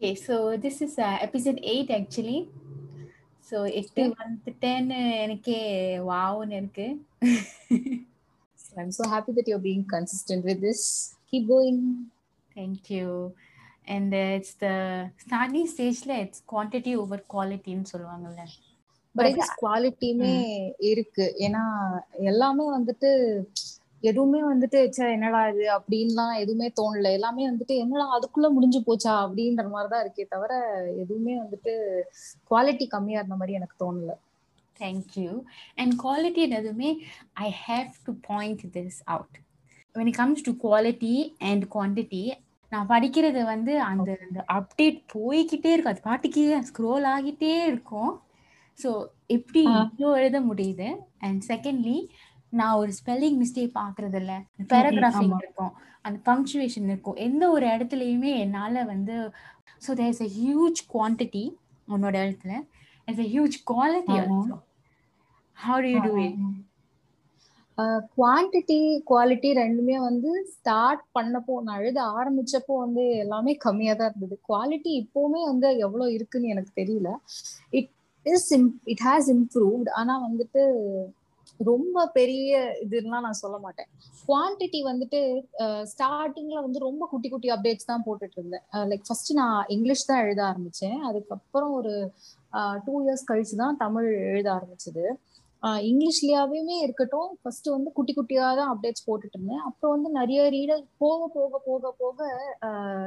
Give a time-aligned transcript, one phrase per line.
[0.00, 2.40] Okay, so this is uh, episode 8 actually.
[3.48, 5.56] So எட்டு வந்துட்டேன்னு எனக்கே
[6.10, 6.86] வாவ்னு இருக்கு
[8.80, 10.82] I'm so happy that you're being consistent with this.
[11.30, 11.80] Keep going.
[12.56, 13.08] Thank you.
[13.94, 14.74] And uh, it's the
[15.24, 18.44] starting stageல it's quantity over quality ன்னு சொல்லுவாங்கல்ல
[19.14, 20.34] but குவாலிட்டியுமே
[20.92, 21.64] இருக்கு ஏன்னா
[22.32, 23.12] எல்லாமே வந்துட்டு
[24.00, 25.78] எதுவுமே வந்துட்டு ச்சே என்னடா இது?
[25.78, 27.12] அப்படின்லாம் எதுவுமே தோணல.
[27.12, 29.12] எல்லாமே வந்துட்டு என்னடா அதுக்குள்ள முடிஞ்சு போச்சா?
[29.12, 32.00] அப்படின்ற மாதிரிதான் இருக்கே தவிர எதுவுமே வந்துட்டு
[32.50, 34.08] குவாலிட்டி கம்மியா இருந்த மாதிரி எனக்கு தோணல.
[35.14, 35.42] You.
[35.76, 39.34] And quality எதுவுமே I have to point this out.
[39.94, 42.32] When it comes to quality and quantity,
[42.70, 45.92] நான் படிக்கிறது வந்து அந்த அந்த அப்டேட் போய்கிட்டே இருக்கும்.
[45.92, 48.22] அது பாட்டுக்கே ஸ்க்ரோல் ஆகிட்டே இருக்கும்.
[48.82, 49.66] ஸோ எப்படி.
[49.66, 50.96] இவ்வளோ எழுத முடியுது?
[51.18, 52.08] அண்ட் செகண்ட்லி
[52.52, 54.34] நான் ஒரு ஸ்பெல்லிங் மிஸ்டேக் பார்க்கறது இல்ல
[54.72, 55.34] பேராகிராஃபிங்.
[55.42, 55.72] இருக்கும்.
[56.04, 57.18] அந்த பங்க்சுவேஷன் இருக்கும்.
[57.26, 59.16] எந்த ஒரு இடத்துலையுமே என்னால் வந்து
[59.86, 61.44] so there is a huge quantity
[61.88, 62.54] உன்னோட இடத்துல.
[63.08, 64.16] It's a huge quality
[65.56, 66.40] how do you do it
[68.18, 68.78] quantity
[69.10, 74.36] quality ரெண்டுமே வந்து ஸ்டார்ட் பண்ணப்போ நான் எழுத ஆரம்பிச்சப்போ வந்து எல்லாமே கம்மியா தான் இருந்தது.
[74.48, 77.10] குவாலிட்டி இப்போவுமே வந்து எவ்வளவு இருக்குன்னு எனக்கு தெரியல.
[77.78, 77.90] It
[78.26, 78.48] is
[78.92, 80.62] it has improved ஆனா வந்துட்டு
[81.70, 83.88] ரொம்ப பெரிய இதுலாம் நான் சொல்ல மாட்டேன்.
[84.28, 85.20] குவான்டிட்டி வந்துட்டு
[85.92, 90.42] ஸ்டார்டிங்ல வந்து ரொம்ப குட்டி குட்டி அப்டேட்ஸ் தான் போட்டுட்டு இருந்தேன் லைக் ஃபர்ஸ்ட் நான் இங்கிலீஷ் தான் எழுத
[90.50, 90.98] ஆரம்பிச்சேன்.
[91.08, 91.94] அதுக்கப்புறம் ஒரு
[92.86, 95.06] டூ இயர்ஸ் கழிச்சு தான் தமிழ் எழுத ஆரம்பிச்சது.
[95.62, 97.38] இங்கிலீஷ்லயாவே இருக்கட்டும்.
[97.42, 101.90] ஃபர்ஸ்ட் வந்து குட்டி குட்டியா தான் அப்டேட்ஸ் போட்டுட்டு இருந்தேன் அப்புறம் வந்து நிறைய ரீடர் போக போக போக
[101.98, 102.28] போக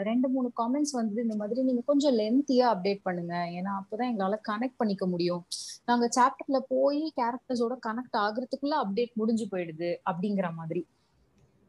[0.02, 3.36] ரெண்டு மூணு காமெண்ட்ஸ் வந்து இந்த மாதிரி நீங்க கொஞ்சம் லென்த்தியா அப்டேட் பண்ணுங்க.
[3.60, 5.44] ஏன்னா அப்பதான் எங்களால கனெக்ட் பண்ணிக்க முடியும்.
[5.86, 10.86] நாங்க சாப்டர்ல போய் கேரக்டர்ஸோட கனெக்ட் ஆகுறதுக்குள்ள அப்டேட் முடிஞ்சு போயிடுது அப்படிங்கிற மாதிரி.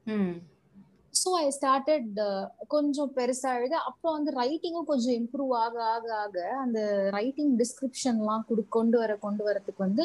[0.07, 0.35] ம்.
[1.23, 2.07] ஸோ ஐ ஸ்டார்டட்
[2.69, 6.79] கொஞ்சம் பெருசா எழுத அப்புறம் வந்து ரைட்டிங்கும் கொஞ்சம் இம்ப்ரூவ் ஆக ஆக ஆக அந்த
[7.17, 10.05] ரைட்டிங் டிஸ்கிரிப்ஷன்லாம் கொடு கொண்டு வர கொண்டு வரதுக்கு வந்து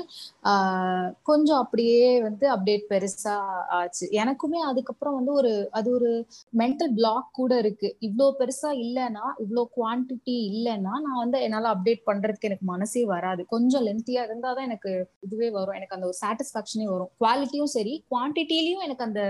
[1.30, 3.36] கொஞ்சம் அப்படியே வந்து அப்டேட் பெருசா
[3.80, 4.06] ஆச்சு.
[4.22, 6.12] எனக்குமே அதுக்கப்புறம் வந்து ஒரு அது ஒரு
[6.54, 7.90] மென்டல் பிளாக் கூட இருக்கு.
[8.08, 13.42] இவ்வளோ பெருசா இல்லைன்னா இவ்வளோ குவான்டிட்டி இல்லைன்னா நான் வந்து என்னால் அப்டேட் பண்றதுக்கு எனக்கு மனசே வராது.
[13.56, 14.92] கொஞ்சம் லென்த்தியா இருந்தாதான் எனக்கு
[15.28, 15.78] இதுவே வரும்.
[15.80, 17.12] எனக்கு அந்த ஒரு சாட்டிஸ்பாக்சனே வரும்.
[17.22, 19.22] குவாலிட்டியும் சரி குவான்டிட்டிலையும் எனக்கு அந்த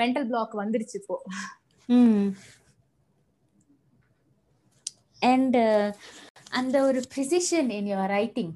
[0.00, 1.16] மென்டல் பிளாக் வந்துருச்சு இப்போ.
[1.88, 2.26] ம்
[5.22, 5.58] அண்ட்
[6.52, 8.52] அந்த ஒரு precision in your writing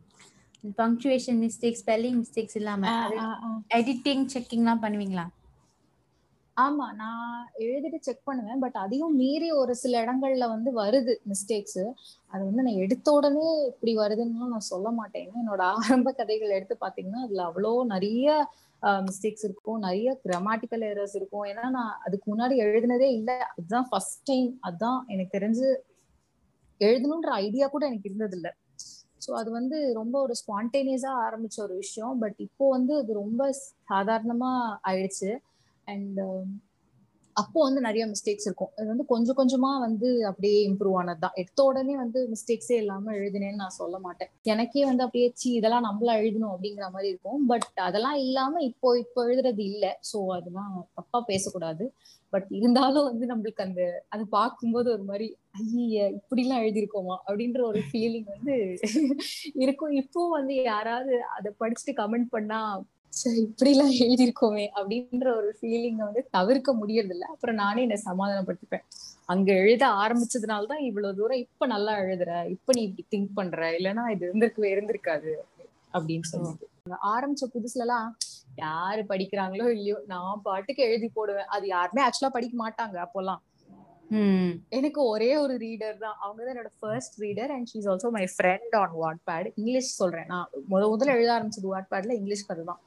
[0.78, 2.92] punctuation mistake spelling mistakes இல்லாம
[3.78, 5.26] எடிட்டிங் செக்கிங்லாம் பண்ணுவீங்களா?
[6.56, 7.24] ஆமா நான்
[7.64, 8.60] எழுதிட்டு செக் பண்ணுவேன்.
[8.60, 11.82] பட் அதையும் மீறி ஒரு சில இடங்கள்ல வந்து வருது மிஸ்டேக்ஸ்
[12.32, 17.24] அது வந்து நான் எடுத்த உடனே இப்படி வருதுன்னு நான் சொல்ல மாட்டேன் என்னோட ஆரம்ப கதைகள் எடுத்து பாத்தீங்கன்னா
[17.26, 18.28] அதுல அவ்வளோ நிறைய
[18.82, 19.78] மிஸ்டேக்ஸ் இருக்கும்.
[19.78, 21.44] நிறைய கிராமட்டிக்கல் எரர்ஸ் இருக்கும்.
[21.44, 23.38] ஏன்னா நான் அதுக்கு முன்னாடி எழுதுனதே இல்லை.
[23.56, 25.68] அதுதான் ஃபர்ஸ்ட் டைம் அதுதான் எனக்கு தெரிஞ்சு
[26.80, 28.48] எழுதணுன்ற ஐடியா கூட எனக்கு இருந்தது இல்ல
[29.24, 32.14] ஸோ அது வந்து ரொம்ப ஒரு ஸ்பான்டேனியஸா ஆரம்பிச்ச ஒரு விஷயம்.
[32.18, 33.42] பட் இப்போ வந்து அது ரொம்ப
[33.92, 34.50] சாதாரணமா
[34.90, 35.30] ஆயிடுச்சு.
[35.86, 36.20] அண்ட்
[37.36, 38.70] அப்போ வந்து நிறைய மிஸ்டேக்ஸ் இருக்கும்.
[38.78, 43.62] இது வந்து கொஞ்சம் கொஞ்சமா வந்து அப்படியே இம்ப்ரூவ் ஆனது தான் எடுத்த உடனே வந்து மிஸ்டேக்ஸே இல்லாம எழுதினேன்னு
[43.62, 44.30] நான் சொல்ல மாட்டேன்.
[44.46, 47.42] எனக்கே வந்து அப்படியே சி இதெல்லாம் நம்மளா எழுதணும் அப்படிங்கிற மாதிரி இருக்கும்.
[47.46, 49.92] பட் அதெல்லாம் இல்லாம இப்போ இப்போ எழுதுறது இல்லை.
[50.10, 51.86] ஸோ அதெல்லாம் தப்பா பேசக்கூடாது.
[52.32, 53.82] பட் இருந்தாலும் வந்து நம்மளுக்கு அந்த
[54.14, 55.26] அது பார்க்கும்போது ஒரு மாதிரி
[55.60, 57.16] ஐய இப்படிலாம் எழுதியிருக்கோமா?
[57.28, 58.54] அப்படின்ற ஒரு ஃபீலிங் வந்து
[59.64, 59.94] இருக்கும்.
[60.02, 62.60] இப்போ வந்து யாராவது அதை படிச்சுட்டு கமெண்ட் பண்ணா
[63.16, 68.84] சரி இப்படிலாம் எழுதியிருக்கோமே அப்படின்ற ஒரு ஃபீலிங்க வந்து தவிர்க்க முடியறது இல்ல அப்புறம் நானே என்னை சமாதானப்படுத்திப்பேன்.
[69.32, 74.24] அங்க எழுத ஆரம்பிச்சதுனாலதான் இவ்வளவு தூரம் இப்ப நல்லா எழுதுற இப்ப நீ இப்படி திங்க் பண்ற இல்லைன்னா இது
[74.28, 75.32] இருந்திருக்கவே இருந்திருக்காது
[75.94, 76.66] அப்படின்னு சொல்லிட்டு.
[77.14, 78.08] ஆரம்பிச்ச புதுசுல எல்லாம்
[78.64, 81.50] யாரு படிக்கிறாங்களோ இல்லையோ நான் பாட்டுக்கு எழுதி போடுவேன்.
[81.56, 83.42] அது யாருமே ஆக்சுவலா படிக்க மாட்டாங்க அப்போல்லாம்
[84.76, 86.18] எனக்கு ஒரே ஒரு ரீடர் தான்.
[86.24, 88.94] அவங்க தான் என்னோட first reader and she's also my friend on
[89.30, 90.28] Wattpad English சொல்றேன்.
[90.32, 92.80] நான் முத முதல்ல எழுத ஆரம்பிச்சது வாட் பேட்ல இங்கிலீஷ் கதை தான்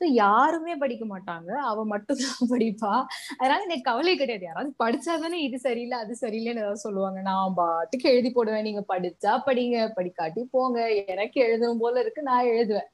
[0.00, 1.50] ஸோ யாருமே படிக்க மாட்டாங்க.
[1.70, 2.92] அவ மட்டும் தான் படிப்பா.
[3.38, 4.44] அதனால எனக்கு கவலை கிடையாது.
[4.44, 7.20] யாராவது படிச்சா தானே இது சரியில்லை அது சரியில்லைன்னு ஏதாவது சொல்லுவாங்க.
[7.22, 8.66] நான் பாட்டுக்கு எழுதி போடுவேன்.
[8.68, 10.78] நீங்க படிச்சா படிங்க படிக்காட்டி போங்க.
[11.14, 12.90] எனக்கு எழுதணும் போல இருக்கு நான் எழுதுவேன்.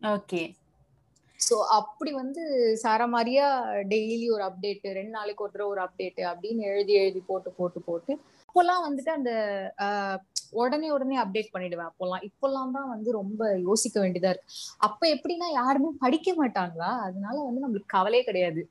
[0.00, 0.42] ஓகே.
[1.40, 2.42] சோ அப்படி வந்து
[2.82, 3.46] சாரா மாதிரியா
[3.92, 8.12] டெய்லி ஒரு அப்டேட் ரெண்டு நாளைக்கு ஒரு தடவை ஒரு அப்டேட் அப்படின்னு எழுதி எழுதி போட்டு போட்டு போட்டு
[8.48, 9.32] அப்போல்லாம் வந்துட்டு அந்த
[10.52, 14.54] உடனே உடனே அப்டேட் பண்ணிடுவேன் அப்போல்லாம் இப்போல்லாம் தான் வந்து ரொம்ப யோசிக்க வேண்டியதா இருக்கு.
[14.78, 16.90] அப்ப எப்படின்னா யாருமே படிக்க மாட்டாங்களா?
[17.06, 18.62] அதனால வந்து நம்மளுக்கு கவலையே கிடையாது.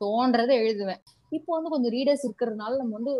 [0.00, 1.02] தோன்றதை எழுதுவேன்.
[1.32, 3.12] இப்போ வந்து கொஞ்சம் ரீடர்ஸ் இருக்கிறதுனால நம்ம வந்து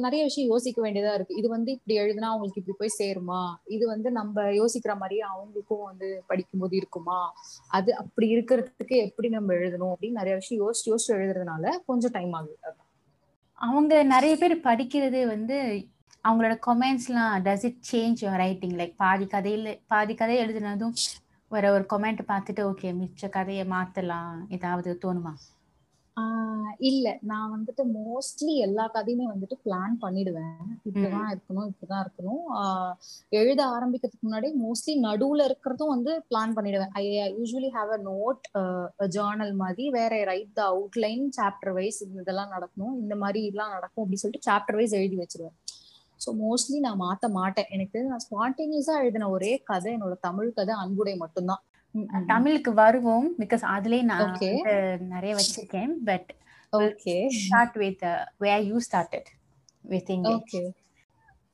[0.00, 1.34] நிறைய விஷயம் யோசிக்க வேண்டியதா இருக்கு.
[1.34, 3.40] இது வந்து இப்படி எழுதுனா அவங்களுக்கு இப்படி போய் சேருமா?
[3.66, 7.20] இது வந்து நம்ம யோசிக்கிற மாதிரியே அவங்களுக்கும் வந்து படிக்கும்போது இருக்குமா?
[7.68, 9.92] அது அப்படி இருக்கிறதுக்கு எப்படி நம்ம எழுதணும்?
[9.94, 12.56] அப்படின்னு நிறைய விஷயம் யோசிச்சு யோசிச்சு எழுதுறதுனால கொஞ்சம் டைம் ஆகுது.
[13.58, 15.56] அவங்க நிறைய பேர் படிக்கிறது வந்து
[16.24, 20.96] அவங்களோட கமெண்ட்ஸ்லாம் does it change your writing like பாதி கதையில பாதி கதை எழுதுனதும்
[21.50, 24.36] வேற ஒரு கமெண்ட் பார்த்துட்டு ஓகே மிச்ச கதையை மாத்தலாம்.
[24.50, 25.32] ஏதாவது தோணுமா?
[26.86, 27.06] இல்ல.
[27.22, 30.56] நான் வந்துட்டு மோஸ்ட்லி எல்லா கதையுமே வந்துட்டு பிளான் பண்ணிடுவேன்.
[30.88, 32.42] இப்படிதான் இருக்கணும் இப்படிதான் இருக்கணும்.
[33.32, 36.92] எழுத ஆரம்பிக்கிறதுக்கு முன்னாடி மோஸ்ட்லி நடுவுல இருக்கிறதும் வந்து பிளான் பண்ணிடுவேன்.
[36.94, 37.04] I
[37.38, 38.42] usually have a note
[39.16, 42.96] journal மாதிரி வேற write the outline chapter wise இதெல்லாம் நடக்கணும்.
[43.02, 45.56] இந்த மாதிரி எல்லாம் நடக்கும் அப்படின்னு சொல்லிட்டு சாப்டர் வைஸ் எழுதி வச்சிருவேன்.
[46.22, 47.68] ஸோ மோஸ்ட்லி நான் மாத்த மாட்டேன்.
[47.70, 51.62] எனக்கு தெரிஞ்சு நான் ஸ்பான்டேனியஸா எழுதின ஒரே கதை என்னோட தமிழ் கதை அன்புடை மட்டும்தான்.
[52.30, 53.26] தமிழுக்கு வருவோம்.
[53.40, 54.28] பிகாஸ் அதுலயே நான்
[55.12, 55.92] நிறைய வச்சிருக்கேன்.
[56.08, 56.30] But
[56.72, 58.04] okay start with
[58.40, 59.30] where you started
[59.84, 60.56] with English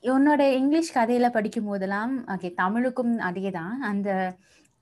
[0.05, 4.09] உன்னோட இங்கிலீஷ் கதையில படிக்கும் போதெல்லாம் ஓகே தமிழுக்கும் அதே தான் அந்த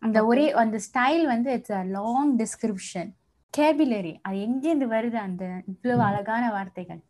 [0.03, 0.19] அந்த.
[0.31, 3.11] ஒரே அந்த ஸ்டைல் வந்து இட்ஸ் அ லாங் டிஸ்கிரிப்ஷன்
[3.55, 7.01] கேபிலரி அது எங்கேருந்து வருது அந்த இவ்வளவு அழகான வார்த்தைகள்?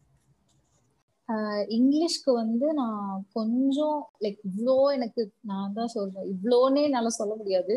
[1.71, 6.27] இங்கிலீஷ்க்கு வந்து நான் கொஞ்சம் லைக் இவ்வளோ எனக்கு நான் தான் சொல்றேன்.
[6.35, 7.77] இவ்வளோன்னே என்னால சொல்ல முடியாது.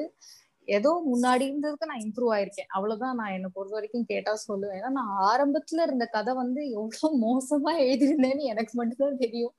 [0.77, 2.69] ஏதோ முன்னாடி இருந்ததுக்கு நான் இம்ப்ரூவ் ஆயிருக்கேன்.
[2.75, 4.77] அவ்வளவுதான் நான் என்னை பொறுத்த வரைக்கும் கேட்டா சொல்லுவேன்.
[4.79, 9.53] ஏன்னா நான் ஆரம்பத்துல இருந்த கதை வந்து எவ்வளவு மோசமா எழுதியிருந்தேன்னு எனக்கு மட்டும்தான் தெரியும்.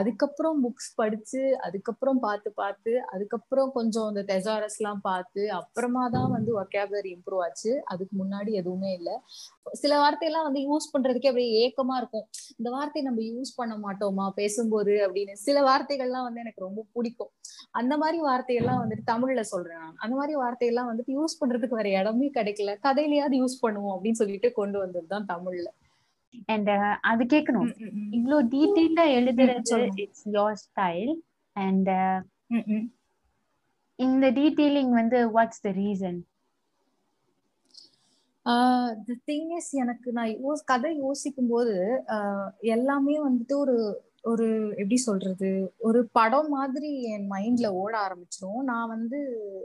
[0.00, 6.50] அதுக்கப்புறம் புக்ஸ் படிச்சு அதுக்கப்புறம் பார்த்து பார்த்து அதுக்கப்புறம் கொஞ்சம் இந்த தெசாரஸ் எல்லாம் பார்த்து அப்புறமா தான் வந்து
[6.62, 7.72] ஒகேபுலரி இம்ப்ரூவ் ஆச்சு.
[7.92, 9.16] அதுக்கு முன்னாடி எதுவுமே இல்லை.
[9.82, 12.26] சில வார்த்தையெல்லாம் வந்து யூஸ் பண்றதுக்கே அப்படியே ஏக்கமா இருக்கும்.
[12.58, 14.26] இந்த வார்த்தையை நம்ம யூஸ் பண்ண மாட்டோமா?
[14.40, 17.32] பேசும்போது அப்படின்னு சில வார்த்தைகள்லாம் வந்து எனக்கு ரொம்ப பிடிக்கும்.
[17.80, 19.96] அந்த மாதிரி வார்த்தையெல்லாம் வந்துட்டு தமிழ்ல சொல்றேன் நான்.
[20.04, 22.74] அந்த மாதிரி வார்த்தையெல்லாம் வந்துட்டு யூஸ் பண்றதுக்கு வேற இடமே கிடைக்கல.
[22.82, 25.68] கதையிலயாவது யூஸ் பண்ணுவோம் அப்படின்னு சொல்லிட்டு கொண்டு வந்ததுதான் தமிழ்ல.
[26.46, 26.70] அண்ட்
[27.02, 27.70] அது கேட்கணும்.
[28.18, 29.88] இவ்வளோ டீட்டெயிலா எழுதுறது.
[29.94, 31.14] It's your style
[31.56, 31.90] and.
[33.98, 36.20] இந்த டீட்டெயிலிங் வந்து what's the reason
[39.04, 41.74] the thing is எனக்கு நான் யோஸ் கதை யோசிக்கும் போது
[42.06, 43.76] ஆஹ் எல்லாமே வந்துட்டு ஒரு
[44.24, 44.46] ஒரு
[44.76, 45.48] எப்படி சொல்றது
[45.78, 48.60] ஒரு படம் மாதிரி என் மைண்ட்ல ஓட ஆரம்பிச்சிரும்.
[48.62, 49.18] நான் வந்து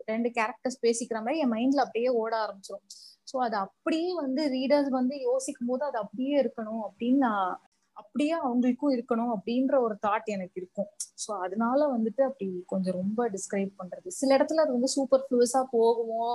[0.06, 2.86] ரெண்டு கேரக்டர்ஸ் பேசிக்கிற மாதிரி என் மைண்ட்ல அப்படியே ஓட ஆரம்பிச்சிரும்.
[3.32, 7.50] ஸோ அது அப்படியே வந்து ரீடர்ஸ் வந்து யோசிக்கும் போது அது அப்படியே இருக்கணும் அப்படின்னு நான்
[7.98, 10.90] அப்படியே அவங்களுக்கும் இருக்கணும் அப்படின்ற ஒரு தாட் எனக்கு இருக்கும்.
[11.24, 14.10] ஸோ அதனால வந்துட்டு அப்படி கொஞ்சம் ரொம்ப டிஸ்கிரைப் பண்றது.
[14.20, 16.28] சில இடத்துல அது வந்து சூப்பர் ஃப்ளூஸா போகுமோ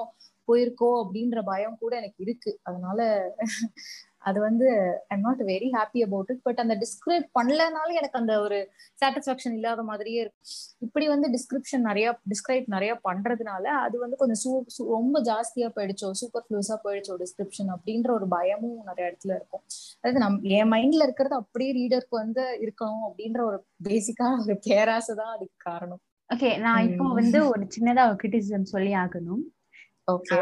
[0.49, 2.53] போயிருக்கோ அப்படின்ற பயம் கூட எனக்கு இருக்கு.
[2.63, 3.01] அதனால
[4.23, 4.67] அது வந்து
[5.09, 8.59] I'm not very happy about it but அந்த டிஸ்கிரைப் பண்ணலனாலும் எனக்கு அந்த ஒரு
[9.01, 10.41] சாட்டிஸ்பாக்சன் இல்லாத மாதிரியே இருக்கு.
[10.79, 14.53] இப்படி வந்து டிஸ்கிரிப்ஷன் நிறைய டிஸ்கிரைப் நிறைய பண்றதுனால அது வந்து கொஞ்சம் சூ
[14.93, 19.65] ரொம்ப ஜாஸ்தியா போயிடுச்சோ சூப்பர் ஃப்ளூஸா போயிடுச்சோ டிஸ்கிரிப்ஷன் அப்படின்ற ஒரு பயமும் நிறைய இடத்துல இருக்கும்.
[19.97, 23.59] அதாவது நம் என் மைண்ட்ல இருக்கிறது அப்படியே ரீடருக்கு வந்து இருக்கணும் அப்படின்ற ஒரு
[23.89, 26.03] பேசிக்கான ஒரு பேராசை தான் அதுக்கு காரணம்.
[26.31, 27.05] ஓகே நான் இப்போ.
[27.15, 29.43] வந்து ஒரு சின்னதா ஒரு கிரிட்டிசிசம் சொல்லி ஆகணும்.
[30.11, 30.39] ஓகே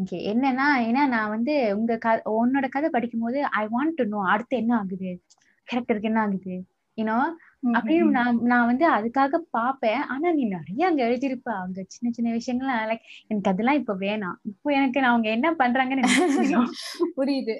[0.00, 4.54] ஓகே என்னன்னா ஏன்னா நான் வந்து உங்க க உன்னோட கதை படிக்கும்போது ஐ வாண்ட் டு நோ அடுத்து
[4.56, 5.10] என்ன ஆகுது?
[5.68, 6.54] கேரக்டருக்கு என்ன ஆகுது?
[6.98, 7.16] யூனோ
[7.74, 11.50] அப்படின்னு நான் நான் வந்து அதுக்காக பாப்பேன் ஆனா நீ நிறைய அங்க எழுதியிருப்ப.
[11.64, 14.38] அங்க சின்ன சின்ன விஷயங்கள்லாம் லைக் எனக்கு அதெல்லாம் இப்ப வேணாம்.
[14.44, 16.02] இப்போ எனக்கு நான் அவங்க என்ன பண்றாங்கன்னு.
[17.18, 17.56] புரியுது.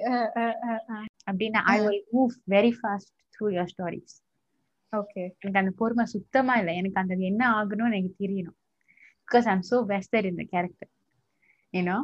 [1.28, 4.16] அப்படின்னு I will move very fast through your stories
[4.92, 6.72] okay எனக்கு அந்த பொறுமை சுத்தமா இல்லை.
[6.76, 8.56] எனக்கு அந்த என்ன ஆகணும்னு எனக்கு தெரியணும்.
[9.28, 10.90] பிகாஸ் ஐம் சோ வெஸ்டர் இந்த கேரக்டர்
[11.72, 11.98] யூனோ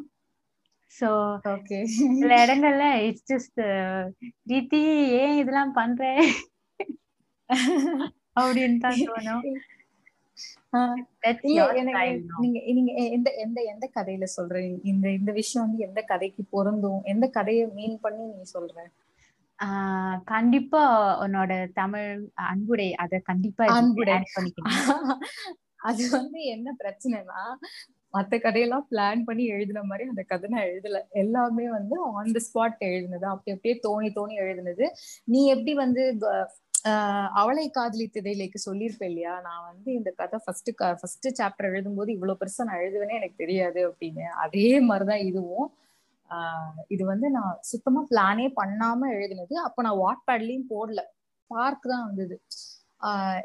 [0.92, 1.08] ஸோ
[1.50, 1.78] ஓகே
[2.14, 3.60] சில இடங்கள்ல இட்ஸ் ஜஸ்ட்
[4.50, 4.82] ரீதி
[5.20, 6.02] ஏன் இதெல்லாம் பண்ற?
[8.38, 9.44] அப்படின்னு தான் தோணும்?
[12.38, 17.00] நீங்க நீங்க எந்த எந்த எந்த கதையில சொல்றீங்க இந்த இந்த விஷயம் வந்து எந்த கதைக்கு பொருந்தும்?
[17.12, 18.76] எந்த கதையை மீன் பண்ணி நீ சொல்ற?
[20.30, 20.82] கண்டிப்பா
[21.22, 22.10] உன்னோட தமிழ்
[22.46, 24.16] அன்புடை அத கண்டிப்பா அன்புடை.
[25.88, 27.40] அது வந்து என்ன பிரச்சனைனா
[28.16, 31.00] மத்த கதையெல்லாம் பிளான் பண்ணி எழுதின மாதிரி அந்த கதை நான் எழுதல.
[31.10, 33.24] எல்லாமே வந்து ஆன் தி ஸ்பாட் எழுதினது.
[33.24, 34.88] அப்படி அப்படியே தோணி தோணி எழுதினது.
[35.24, 36.18] நீ எப்படி வந்து
[36.84, 39.40] ஆஹ் அவளை காதலித்ததை லைக் சொல்லியிருப்பேன் இல்லையா?
[39.40, 44.20] நான் வந்து இந்த கதை ஃபர்ஸ்ட் ஃபர்ஸ்ட் சாப்டர் எழுதும்போது இவ்வளவு பெருசா நான் எழுதுவேனே எனக்கு தெரியாது அப்படின்னு.
[44.20, 45.72] அதே மாதிரிதான் இதுவும்.
[46.30, 49.52] ஆஹ் இது வந்து நான் சுத்தமா பிளானே பண்ணாம எழுதினது.
[49.52, 51.00] அப்ப நான் வாட்பேட்லயும் போடல.
[51.46, 52.40] பார்க் தான் வந்தது.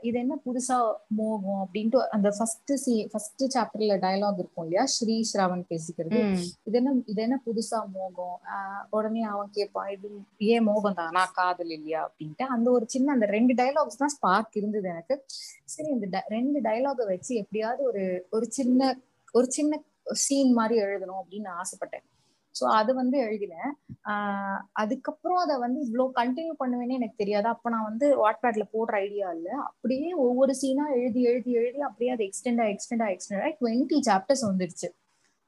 [0.02, 4.86] இது என்ன புதுசா மோகம் அப்படின்ட்டு அந்த ஃபர்ஸ்ட் சி ஃபர்ஸ்ட் சாப்டர்ல டயலாக் இருக்கும் இல்லையா?
[4.86, 6.20] ஸ்ரீ ஸ்ராவன் பேசிக்கிறது.
[6.64, 8.40] இது என்ன இது என்ன புதுசா மோகம்?
[8.54, 11.26] ஆஹ் உடனே அவன் கேட்பான் இது ஏன் மோகம் தானா?
[11.26, 12.10] காதல் இல்லையா?
[12.10, 15.24] அப்படின்ட்டு அந்த ஒரு சின்ன அந்த ரெண்டு டயலாக்ஸ் தான் ஸ்பார்க் இருந்தது எனக்கு.
[15.64, 19.00] சரி இந்த ரெண்டு டயலாக வச்சு எப்படியாவது ஒரு ஒரு சின்ன
[19.32, 19.82] ஒரு சின்ன
[20.12, 22.04] சீன் மாதிரி எழுதணும் அப்படின்னு நான் ஆசைப்பட்டேன்.
[22.56, 23.72] ஸோ அது வந்து எழுதினேன்.
[24.06, 27.48] ஆஹ் அதுக்கப்புறம் அதை வந்து இவ்வளோ கண்டினியூ பண்ணுவேனே எனக்கு தெரியாது.
[27.48, 29.52] அப்போ நான் வந்து வாட்பேட்ல போடுற ஐடியா இல்லை.
[29.52, 34.90] அப்படியே ஒவ்வொரு சீனா எழுதி எழுதி எழுதி அப்படியே அது ஆகி எக்ஸ்டெண்ட் எக்ஸ்டெண்டா டுவெண்ட்டி சாப்டர்ஸ் வந்துருச்சு.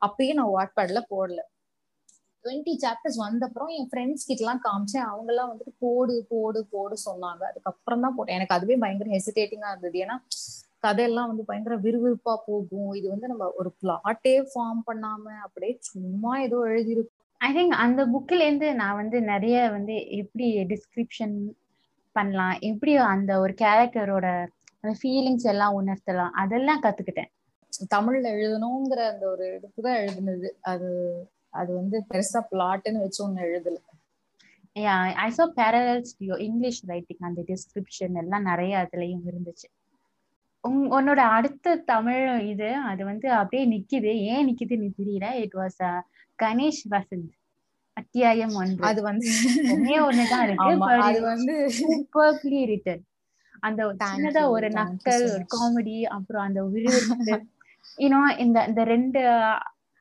[0.02, 1.42] அப்பயே நான் வாட்பேட்ல போடல.
[2.46, 5.06] டுவெண்ட்டி சாப்டர்ஸ் வந்தப்புறம் என் ஃப்ரெண்ட்ஸ் கிட்ட எல்லாம் காமிச்சேன்.
[5.06, 7.44] அவங்க எல்லாம் வந்துட்டு போடு போடு போடு சொன்னாங்க.
[7.44, 8.36] அதுக்கப்புறம் தான் போட்டேன்.
[8.36, 9.98] எனக்கு அதுவே பயங்கர ஹெசிடேட்டிங்கா இருந்தது.
[10.00, 10.18] ஏன்னா
[10.84, 12.92] கதையெல்லாம் வந்து பயங்கர விறுவிறுப்பா போகும்.
[13.00, 17.20] இது வந்து நம்ம ஒரு பிளாட்டே ஃபார்ம் பண்ணாம அப்படியே சும்மா ஏதோ எழுதியிருக்கோம்.
[17.42, 21.36] ஐ திங்க் அந்த புக்ல இருந்து நான் வந்து நிறைய வந்து எப்படி டிஸ்கிரிப்ஷன்
[22.16, 24.28] பண்ணலாம் எப்படி அந்த ஒரு கேரக்டரோட
[24.82, 27.32] அந்த ஃபீலிங்ஸ் எல்லாம் உணர்த்தலாம் அதெல்லாம் கத்துக்கிட்டேன்.
[27.94, 30.50] தமிழ்ல எழுதணுங்கிற அந்த ஒரு இதுக்குதான் எழுதுனது.
[30.72, 30.90] அது
[31.60, 33.78] அது வந்து பெருசா பிளாட்னு வச்சு ஒண்ணு எழுதல.
[35.24, 39.68] I saw parallels to English writing அந்த டிஸ்கிரிப்ஷன் எல்லாம் நிறைய அதுலயும் இருந்துச்சு.
[40.68, 44.16] உன் உன்னோட அடுத்த தமிழ் இது அது வந்து அப்படியே நிக்குது.
[44.16, 45.34] ஏன் நிக்குதுன்னு தெரியல?
[45.34, 46.02] It was
[46.44, 47.32] Ganesh Vasanth.
[47.94, 48.84] அத்தியாயம் ஒன்று.
[48.84, 49.28] அது வந்து
[49.64, 50.64] ஒன்னே ஒண்ணுதான் இருக்கு
[51.00, 51.72] அது வந்து
[52.14, 53.02] superbly written.
[53.60, 55.46] அந்த சின்னதா ஒரு நக்கல் ஒரு.
[55.58, 57.46] காமெடி அப்புறம் அந்த விறுவிறுப்பு.
[57.98, 59.28] யூனோ இந்த இந்த ரெண்டு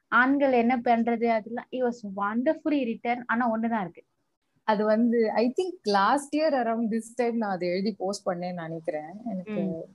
[0.09, 4.05] ஆண்கள் என்ன பண்றது அதெல்லாம் இட் வாஸ் வண்டர்ஃபுல்லி ரிட்டன் ஆனா ஒண்ணுதான் இருக்கு.
[4.63, 9.13] அது வந்து I think last year around this time நான் அதை எழுதி போஸ்ட் பண்ணேன்னு நினைக்கிறேன்.
[9.25, 9.89] எனக்கு.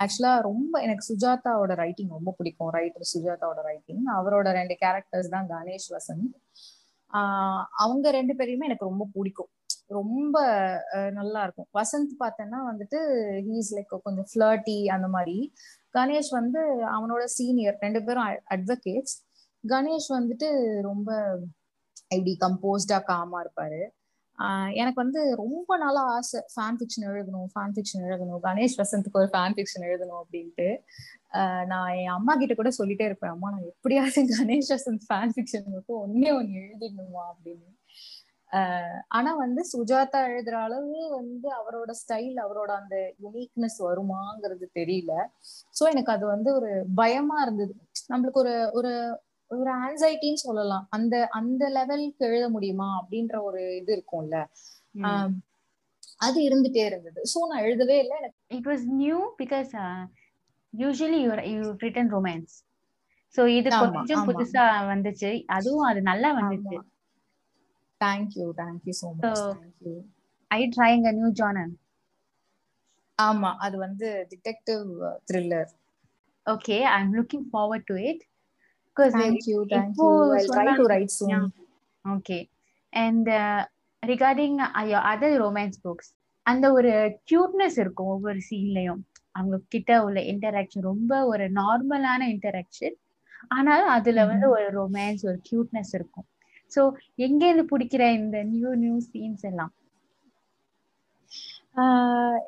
[0.00, 2.72] ஆக்சுவலா ரொம்ப எனக்கு சுஜாதாவோட ரைட்டிங் ரொம்ப பிடிக்கும்.
[2.78, 6.34] ரைட்டர் சுஜாதாவோட ரைட்டிங் அவரோட ரெண்டு கேரக்டர்ஸ் தான் கணேஷ் வசந்த்.
[7.84, 9.50] அவங்க ரெண்டு பேரையுமே எனக்கு ரொம்ப பிடிக்கும்.
[9.98, 10.36] ரொம்ப
[11.18, 11.68] நல்லா இருக்கும்.
[11.78, 12.98] வசந்த் பார்த்தேன்னா வந்துட்டு
[13.48, 15.36] ஹீஸ் லைக் கொஞ்சம் ஃபிளர்ட்டி அந்த மாதிரி.
[15.98, 16.60] கணேஷ் வந்து
[16.96, 19.16] அவனோட சீனியர் ரெண்டு பேரும் அட்வொகேட்ஸ்
[19.64, 20.48] கணேஷ் வந்துட்டு
[20.88, 21.10] ரொம்ப
[22.14, 23.80] இப்படி கம்போஸ்டா காமா இருப்பாரு.
[24.72, 28.42] எனக்கு வந்து ரொம்ப நாளா ஆசை ஃபேன் ஃபிக்ஷன் எழுதணும் ஃபேன் ஃபிக்ஷன் எழுதணும்.
[28.42, 30.68] கணேஷ் வசந்துக்கு ஒரு ஃபேன் ஃபிக்ஷன் எழுதணும் அப்படின்ட்டு.
[31.66, 36.00] நான் என் அம்மா கிட்ட கூட சொல்லிட்டே இருப்பேன் அம்மா நான் எப்படியாவது கணேஷ் வசந்த் ஃபேன் ஃபிக்ஷன் மட்டும்
[36.04, 37.24] ஒன்னே ஒன்னு எழுதிடணுமா?
[37.32, 37.68] அப்படின்னு.
[39.08, 45.12] ஆனா வந்து சுஜாதா எழுதுற அளவு வந்து அவரோட ஸ்டைல் அவரோட அந்த யுனிக்னஸ் வருமாங்கிறது தெரியல.
[45.78, 47.74] சோ எனக்கு அது வந்து ஒரு பயமா இருந்தது.
[48.12, 48.92] நம்மளுக்கு ஒரு ஒரு
[49.50, 50.86] ஒரு ஆன்சைட்டின்னு சொல்லலாம்.
[50.90, 52.88] அந்த அந்த லெவலுக்கு எழுத முடியுமா?
[53.00, 54.36] அப்படின்ற ஒரு இது இருக்கும்ல.
[56.18, 57.20] அது இருந்துட்டே இருந்தது.
[57.32, 58.16] சோ நான் எழுதவே இல்லை.
[58.18, 59.72] எனக்கு it was new because
[60.72, 62.54] usually you you written romance
[63.34, 64.28] so இது கொஞ்சம்.
[64.28, 65.30] புதுசா வந்துச்சு.
[65.56, 66.78] அதுவும் அது நல்லா வந்துச்சு.
[68.00, 69.94] Thank you thank you so much So- thank you
[70.50, 71.72] I trying a new genre
[73.18, 74.84] ஆமா அது வந்து detective
[75.30, 75.70] thriller
[76.46, 78.22] okay I am looking forward to it
[78.98, 81.46] because thank you இப்போ thank you I try to சொன்னாங்க- write soon Yeah.
[82.04, 82.38] Okay
[82.92, 83.28] and
[84.02, 84.58] regarding
[85.04, 86.10] other romance books
[86.46, 86.90] அந்த ஒரு
[87.30, 89.00] cuteness இருக்கும் ஒவ்வொரு சீன்லயும்
[89.30, 92.96] அவங்க கிட்ட உள்ள இன்டராக்ஷன் ரொம்ப ஒரு நார்மலான இன்டராக்ஷன்
[93.48, 96.26] ஆனாலும் அதுல வந்து ஒரு ரொமான்ஸ் ஒரு கியூட்னஸ் இருக்கும்.
[96.76, 96.80] சோ
[97.14, 99.72] எங்க இருந்து பிடிக்கிற இந்த நியூ நியூ சீன்ஸ் எல்லாம்?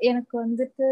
[0.01, 0.87] எனக்கு வந்துட்டு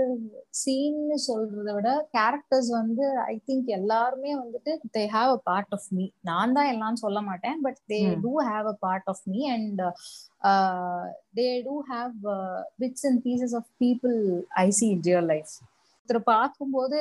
[0.59, 6.05] சீன்னு சொல்றதை விட கேரக்டர்ஸ் வந்து ஐ திங்க் எல்லாருமே வந்துட்டு they have a part of me
[6.21, 8.01] நான் தான் எல்லாம் சொல்ல மாட்டேன் but they.
[8.23, 9.81] Do have a part of me and
[11.35, 12.15] they do have
[12.79, 14.17] bits and pieces of people
[14.59, 15.53] I see in real life
[15.99, 16.99] ஒருத்தர் பார்க்கும்போது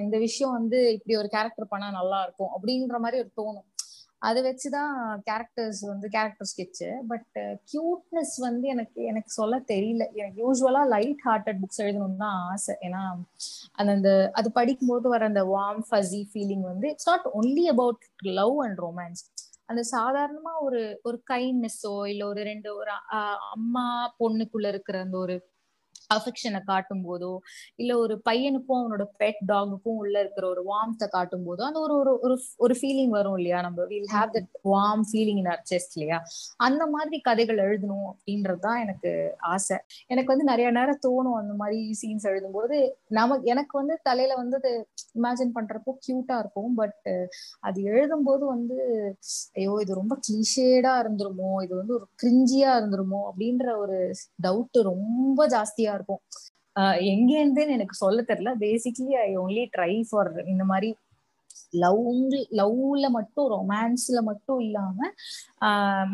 [0.00, 3.66] இந்த விஷயம் வந்து இப்படி ஒரு கேரக்டர் பண்ணா நல்லா இருக்கும் அப்படின்ற மாதிரி ஒரு தோணும்.
[4.22, 4.94] அதை வச்சுதான்
[5.28, 7.36] கேரக்டர்ஸ் வந்து கேரக்டர் ஸ்கெட்சு பட்
[7.72, 10.04] கியூட்னஸ் வந்து எனக்கு எனக்கு சொல்ல தெரியல.
[10.12, 12.74] எனக்கு யூஸ்வலா லைட் ஹார்ட்டட் புக்ஸ் எழுதணும்னு தான் ஆசை.
[12.80, 13.02] ஏன்னா
[13.72, 18.56] அந்த அந்த அது படிக்கும்போது வர அந்த வார்ம் ஃபஸி ஃபீலிங் வந்து it's not only about love
[18.62, 19.22] and romance
[19.66, 22.92] அந்த சாதாரணமா ஒரு ஒரு கைண்ட்னஸோ இல்ல ஒரு ரெண்டு ஒரு
[23.50, 25.34] அம்மா பொண்ணுக்குள்ள இருக்கிற அந்த ஒரு
[26.10, 27.30] அஃபெக்ஷனை காட்டும் போதோ
[27.76, 32.12] இல்ல ஒரு பையனுக்கும் அவனோட பெட் டாகுக்கும் உள்ள இருக்கிற ஒரு வார்ம்த்தை காட்டும் போதோ அந்த ஒரு ஒரு
[32.26, 33.58] ஒரு ஒரு ஃபீலிங் வரும் இல்லையா?
[33.66, 36.18] நம்ம will have that warm feeling in our chest இல்லையா?
[36.60, 39.12] அந்த மாதிரி கதைகள் எழுதணும் அப்படின்றது தான் எனக்கு
[39.54, 39.78] ஆசை.
[40.08, 42.78] எனக்கு வந்து நிறைய நேரம் தோணும் அந்த மாதிரி சீன்ஸ் எழுதும்போது.
[43.20, 44.72] நமக்கு எனக்கு வந்து தலையில வந்து அது
[45.18, 47.08] இமேஜின் பண்றப்போ கியூட்டா இருக்கும் பட்
[47.68, 48.76] அது எழுதும்போது வந்து
[49.58, 53.98] ஐயோ இது ரொம்ப கிளிஷேடா இருந்துருமோ இது வந்து ஒரு கிரிஞ்சியா இருந்துருமோ அப்படின்ற ஒரு
[54.44, 56.22] டவுட் ரொம்ப ஜாஸ்தியா இருக்கும்.
[56.76, 58.50] ஆஹ் எங்க இருந்துன்னு எனக்கு சொல்ல தெரியல.
[58.60, 60.90] Basically I only try for இந்த மாதிரி
[61.78, 62.02] லவ்
[62.58, 64.98] லவ்ல மட்டும் ரொமான்ஸ்ல மட்டும் இல்லாம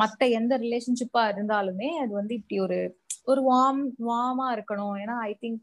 [0.00, 2.78] மத்த எந்த ரிலேஷன்ஷிப்பா இருந்தாலுமே அது வந்து இப்படி ஒரு
[3.26, 4.96] ஒரு வார்ம் வார்மா இருக்கணும்.
[5.02, 5.62] ஏன்னா ஐ திங்க்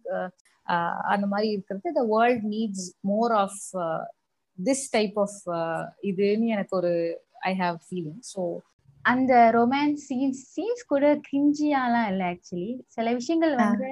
[1.13, 3.59] அந்த மாதிரி இருக்கிறது the world needs more of
[4.57, 5.39] this type of
[6.09, 6.93] இதுன்னு எனக்கு ஒரு
[7.43, 8.41] ஐ ஹாவ் ஃபீலிங் ஸோ
[9.05, 13.89] அந்த ரொமான்ஸ் சீன்ஸ் சீன்ஸ் கூட கிரிஞ்சியாலாம் இல்லை ஆக்சுவலி சில விஷயங்கள் வந்து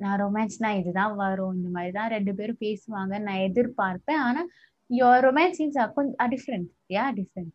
[0.00, 1.54] நான் ரொமான்ஸ்னா இதுதான் வரும்.
[1.58, 3.14] இந்த மாதிரி தான் ரெண்டு பேரும் பேசுவாங்க.
[3.26, 4.22] நான் எதிர்பார்ப்பேன்.
[4.28, 4.42] ஆனா
[4.90, 7.52] யோர் ரொமான்ஸ் சீன்ஸ் கொஞ்சம் டிஃப்ரெண்ட் யா டிஃப்ரெண்ட்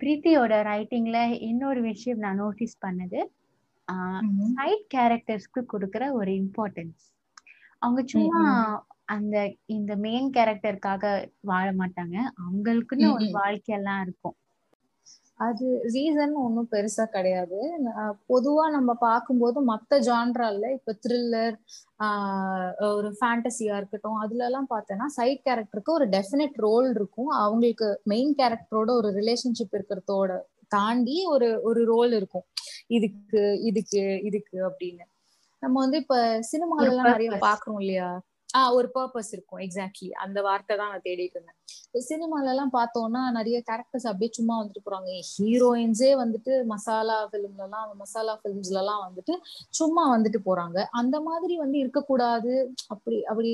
[0.00, 1.18] பிரீத்தியோட ரைட்டிங்ல
[1.48, 3.20] இன்னொரு விஷயம் நான் நோட்டீஸ் பண்ணது.
[4.50, 7.04] சைட் கேரக்டர்ஸ்க்கு கொடுக்குற ஒரு இம்பார்ட்டன்ஸ்
[7.82, 8.40] அவங்க சும்மா
[9.14, 9.36] அந்த
[9.76, 11.04] இந்த மெயின் கேரக்டருக்காக
[11.50, 12.16] வாழ மாட்டாங்க.
[12.44, 14.36] அவங்களுக்குன்னு ஒரு வாழ்க்கையெல்லாம் இருக்கும்.
[15.40, 15.64] அது
[15.94, 17.58] ரீசன் ஒன்றும் பெருசா கிடையாது.
[18.30, 21.56] பொதுவா நம்ம பார்க்கும்போது மத்த ஜான்ரால இப்ப த்ரில்லர்
[22.90, 27.30] ஒரு ஃபேண்டசியா இருக்கட்டும் அதுல எல்லாம் பார்த்தோன்னா சைட் கேரக்டருக்கு ஒரு டெஃபினட் ரோல் இருக்கும்.
[27.42, 30.30] அவங்களுக்கு மெயின் கேரக்டரோட ஒரு ரிலேஷன்ஷிப் இருக்கிறதோட
[30.68, 32.46] தாண்டி ஒரு ஒரு ரோல் இருக்கும்.
[32.96, 35.04] இதுக்கு இதுக்கு இதுக்கு அப்படின்னு.
[35.62, 36.16] நம்ம வந்து இப்ப
[36.52, 38.08] சினிமால எல்லாம் நிறைய பாக்குறோம் இல்லையா?
[38.56, 39.58] ஆஹ் ஒரு பர்பஸ் இருக்கும்.
[39.58, 41.58] எக்ஸாக்ட்லி அந்த வார்த்தை தான் நான் தேடிட்டு இருந்தேன்.
[42.08, 45.10] சினிமால எல்லாம் பார்த்தோம்னா நிறைய கேரக்டர்ஸ் அப்படியே சும்மா வந்துட்டு போறாங்க.
[45.38, 49.32] ஹீரோயின்ஸே வந்துட்டு மசாலா பிலிம்ல எல்லாம் மசாலா பிலிம்ஸ்ல எல்லாம் வந்துட்டு
[49.70, 50.84] சும்மா வந்துட்டு போறாங்க.
[50.90, 52.74] அந்த மாதிரி வந்து இருக்கக்கூடாது.
[52.86, 53.52] அப்படி அப்படி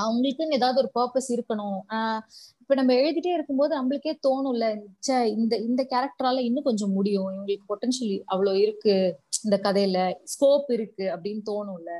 [0.00, 1.78] அவங்களுக்குன்னு ஏதாவது ஒரு பர்பஸ் இருக்கணும்.
[1.88, 2.20] ஆஹ்
[2.60, 7.30] இப்ப நம்ம எழுதிட்டே இருக்கும்போது நம்மளுக்கே தோணும்ல இந்த இந்த கேரக்டரால இன்னும் கொஞ்சம் முடியும்.
[7.30, 9.18] இவங்களுக்கு பொட்டன்ஷியல் அவ்வளவு இருக்கு.
[9.42, 11.90] இந்த கதையில ஸ்கோப் இருக்கு அப்படின்னு தோணும்ல.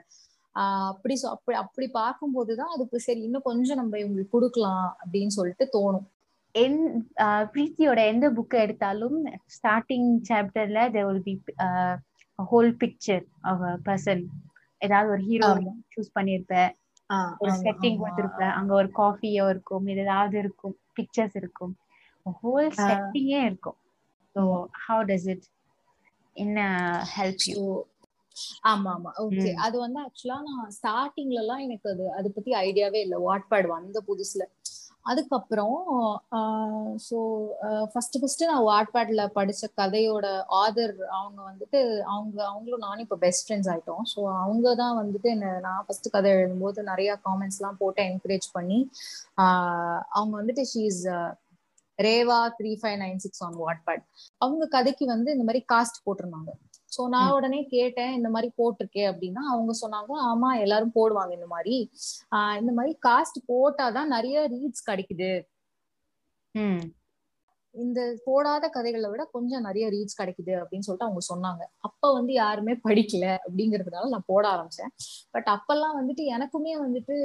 [0.57, 6.07] ஆஹ் அப்படி அப்படி அப்படி பார்க்கும்போதுதான் அதுக்கு சரி இன்னும் கொஞ்சம் நம்ம இவங்களுக்கு கொடுக்கலாம் அப்படின்னு சொல்லிட்டு தோணும்.
[6.55, 6.81] என்
[7.55, 9.19] பிரீத்தியோட எந்த புக் எடுத்தாலும்
[9.57, 11.35] ஸ்டார்டிங் சாப்டர்ல there will be
[12.39, 13.25] whole picture
[13.87, 14.25] person
[14.81, 15.51] ஏதாவது ஒரு ஹீரோ
[15.95, 16.55] சூஸ் பண்ணிருப்ப
[17.43, 18.43] ஒரு செட்டிங் கொடுத்துருப்ப.
[18.59, 21.73] அங்க ஒரு காஃபியோ இருக்கும் ஏதாவது இருக்கும் பிக்சர்ஸ் இருக்கும்.
[22.41, 23.79] ஹோல் செட்டிங்கே இருக்கும்.
[24.37, 24.43] ஸோ
[24.85, 25.47] ஹவு டஸ் இட்
[26.37, 26.59] என்ன
[27.17, 27.63] ஹெல்ப் யூ
[28.71, 33.19] ஆமா ஆமா ஓகே அது வந்து ஆக்சுவலா நான் ஸ்டார்டிங்ல எல்லாம் எனக்கு அது அதை பத்தி ஐடியாவே இல்லை.
[33.27, 34.45] வாட்பேட் வந்த புதுசுல.
[35.07, 35.77] அதுக்கப்புறம்
[37.07, 37.19] ஸோ
[37.93, 40.27] ஃபர்ஸ்ட் ஃபர்ஸ்ட் நான் வாட்பேட்ல படிச்ச கதையோட
[40.61, 41.81] ஆதர் அவங்க வந்துட்டு
[42.13, 44.05] அவங்க அவங்களும் நானும் இப்போ பெஸ்ட் ஃப்ரெண்ட்ஸ் ஆயிட்டோம்.
[44.13, 48.79] ஸோ அவங்க தான் வந்துட்டு என்ன நான் ஃபர்ஸ்ட் கதை எழுதும்போது நிறைய காமெண்ட்ஸ் எல்லாம் போட்டு என்கரேஜ் பண்ணி
[50.19, 51.01] அவங்க வந்துட்டு she's
[51.99, 54.05] Reva three five nine six on Wattpad
[54.41, 56.51] அவங்க கதைக்கு வந்து இந்த மாதிரி காஸ்ட் போட்டிருந்தாங்க.
[56.93, 61.77] சோ நான் உடனே கேட்டேன் இந்த மாதிரி போட்டிருக்கேன் அப்படின்னா அவங்க சொன்னாங்க ஆமா எல்லாரும் போடுவாங்க இந்த மாதிரி.
[62.33, 65.31] ஆஹ் இந்த மாதிரி காஸ்ட் போட்டாதான் நிறைய ரீட்ஸ் கிடைக்குது.
[67.75, 71.63] இந்த போடாத கதைகளை விட கொஞ்சம் நிறைய ரீச் கிடைக்குது அப்படின்னு சொல்லிட்டு அவங்க சொன்னாங்க.
[71.79, 74.93] அப்ப வந்து யாருமே படிக்கல அப்படிங்கறதுனால நான் போட ஆரம்பிச்சேன்.
[75.31, 77.17] பட் அப்பெல்லாம் வந்துட்டு எனக்குமே வந்துட்டு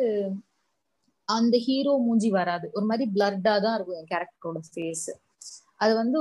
[1.28, 2.65] அந்த ஹீரோ மூஞ்சி வராது.
[2.73, 5.08] ஒரு மாதிரி பிளர்டா தான் இருக்கும் என் கேரக்டரோட ஃபேஸ்
[5.75, 6.19] அது வந்து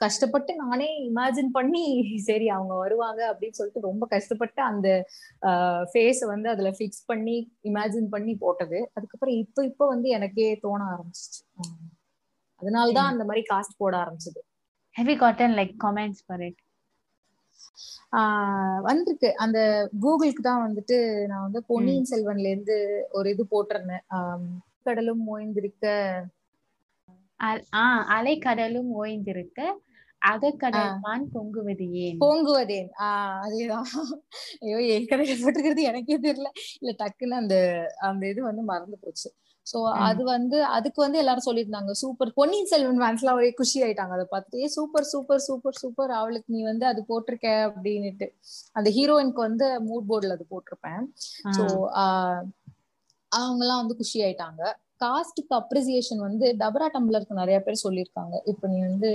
[0.00, 1.84] கஷ்டப்பட்டு நானே இமேஜின் பண்ணி
[2.28, 4.88] சரி அவங்க வருவாங்க அப்படின்னு சொல்லிட்டு ரொம்ப கஷ்டப்பட்டு அந்த
[5.92, 7.36] ஃபேஸ வந்து அதுல ஃபிக்ஸ் பண்ணி
[7.70, 8.78] இமேஜின் பண்ணி போட்டது.
[8.96, 11.40] அதுக்கப்புறம் இப்போ இப்போ வந்து எனக்கே தோண ஆரம்பிச்சிச்சு.
[12.62, 14.40] அதனாலதான் அந்த மாதிரி காஸ்ட் போட ஆரம்பிச்சது.
[14.96, 16.60] Have gotten like comments for it
[18.88, 19.30] வந்திருக்கு.
[19.44, 19.58] அந்த
[20.04, 20.96] கூகுளுக்கு தான் வந்துட்டு
[21.30, 22.76] நான் வந்து பொன்னியின் செல்வன்ல இருந்து
[23.18, 24.04] ஒரு இது போட்டிருந்தேன்.
[24.86, 25.86] கடலும் ஓய்ந்திருக்க
[28.16, 29.60] அலைக்கடலும் ஓய்ந்திருக்க
[30.22, 32.18] அகக்கடல்தான் பொங்குவது ஏன்?
[32.20, 32.88] பொங்குவதேன்.
[32.98, 33.88] ஆஹ் அதேதான்.
[34.60, 36.50] ஐயோ என் கடையில போட்டுக்கிறது எனக்கே தெரியல.
[36.80, 37.56] இல்ல டக்குன்னு அந்த
[38.00, 39.28] அந்த இது வந்து மறந்து போச்சு.
[39.66, 42.32] சோ அது வந்து அதுக்கு வந்து எல்லாரும் சொல்லியிருந்தாங்க சூப்பர்.
[42.34, 44.10] பொன்னியின் செல்வன் ஃபேன்ஸ் எல்லாம் ஒரே குஷி ஆயிட்டாங்க.
[44.10, 46.10] அதை பார்த்துட்டு சூப்பர் சூப்பர் சூப்பர் சூப்பர்.
[46.10, 48.28] அவளுக்கு நீ வந்து அது போட்டிருக்க அப்படின்னுட்டு.
[48.72, 51.02] அந்த ஹீரோயினுக்கு வந்து மூட் போர்ட்ல அது போட்டிருப்பேன்.
[51.56, 51.64] சோ
[53.32, 54.62] அவங்க எல்லாம் வந்து குஷி ஆயிட்டாங்க.
[55.02, 58.34] காஸ்டுக்கு அப்ரிசியேஷன் வந்து டபரா டம்ளருக்கு நிறைய பேர் சொல்லியிருக்காங்க.
[58.52, 59.10] இப்ப நீ வந்து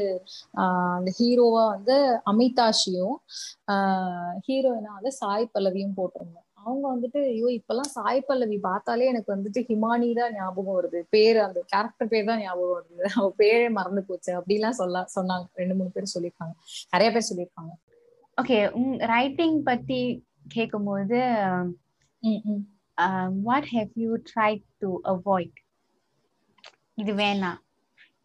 [0.97, 1.97] அந்த ஹீரோவா வந்து
[2.33, 3.17] அமிதாஷியும்
[4.47, 10.09] ஹீரோயினா வந்து சாய் பல்லவியும் போட்டிருந்தோம் அவங்க வந்துட்டு ஐயோ இப்பெல்லாம் சாய் பல்லவி பார்த்தாலே எனக்கு வந்துட்டு ஹிமானி
[10.19, 10.99] தான் ஞாபகம் வருது.
[11.15, 13.05] பேர் அந்த கேரக்டர் பேர் தான் ஞாபகம் வருது.
[13.19, 14.31] அவ பேரே மறந்து போச்சு.
[14.39, 15.47] அப்படிலாம் சொல்ல சொன்னாங்க.
[15.61, 16.53] ரெண்டு மூணு பேர் சொல்லியிருக்காங்க.
[16.93, 17.73] நிறைய பேர் சொல்லியிருக்காங்க.
[18.37, 18.59] ஓகே
[19.13, 20.01] ரைட்டிங் பத்தி
[20.57, 21.17] கேட்கும்போது
[23.47, 24.51] what have you try
[24.83, 25.59] to avoid
[26.97, 27.59] இது வேணாம்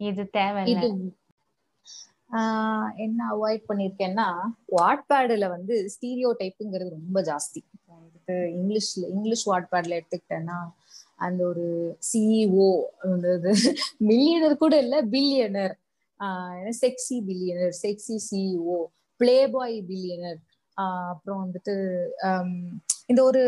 [0.00, 0.88] இது தேவையில்லை.
[2.96, 4.26] என்ன அவாய்ட் பண்ணிருக்கேன்னா
[4.76, 7.60] வாட்பேடுல வந்து ஸ்டீரியோ டைப்புங்கிறது ரொம்ப ஜாஸ்தி.
[7.92, 10.58] வந்துட்டு இங்கிலீஷ்ல இங்கிலீஷ் வாட்பேட்ல எடுத்துக்கிட்டேன்னா
[11.16, 11.66] அந்த ஒரு
[12.08, 12.66] சிஇஓ
[14.00, 15.74] மில்லியனர் கூட இல்ல billionaire
[16.20, 18.78] ah sexy billionaire sexy CEO
[19.46, 20.40] playboy billionaire
[21.10, 21.74] அப்புறம் வந்துட்டு
[23.06, 23.42] இந்த ஒரு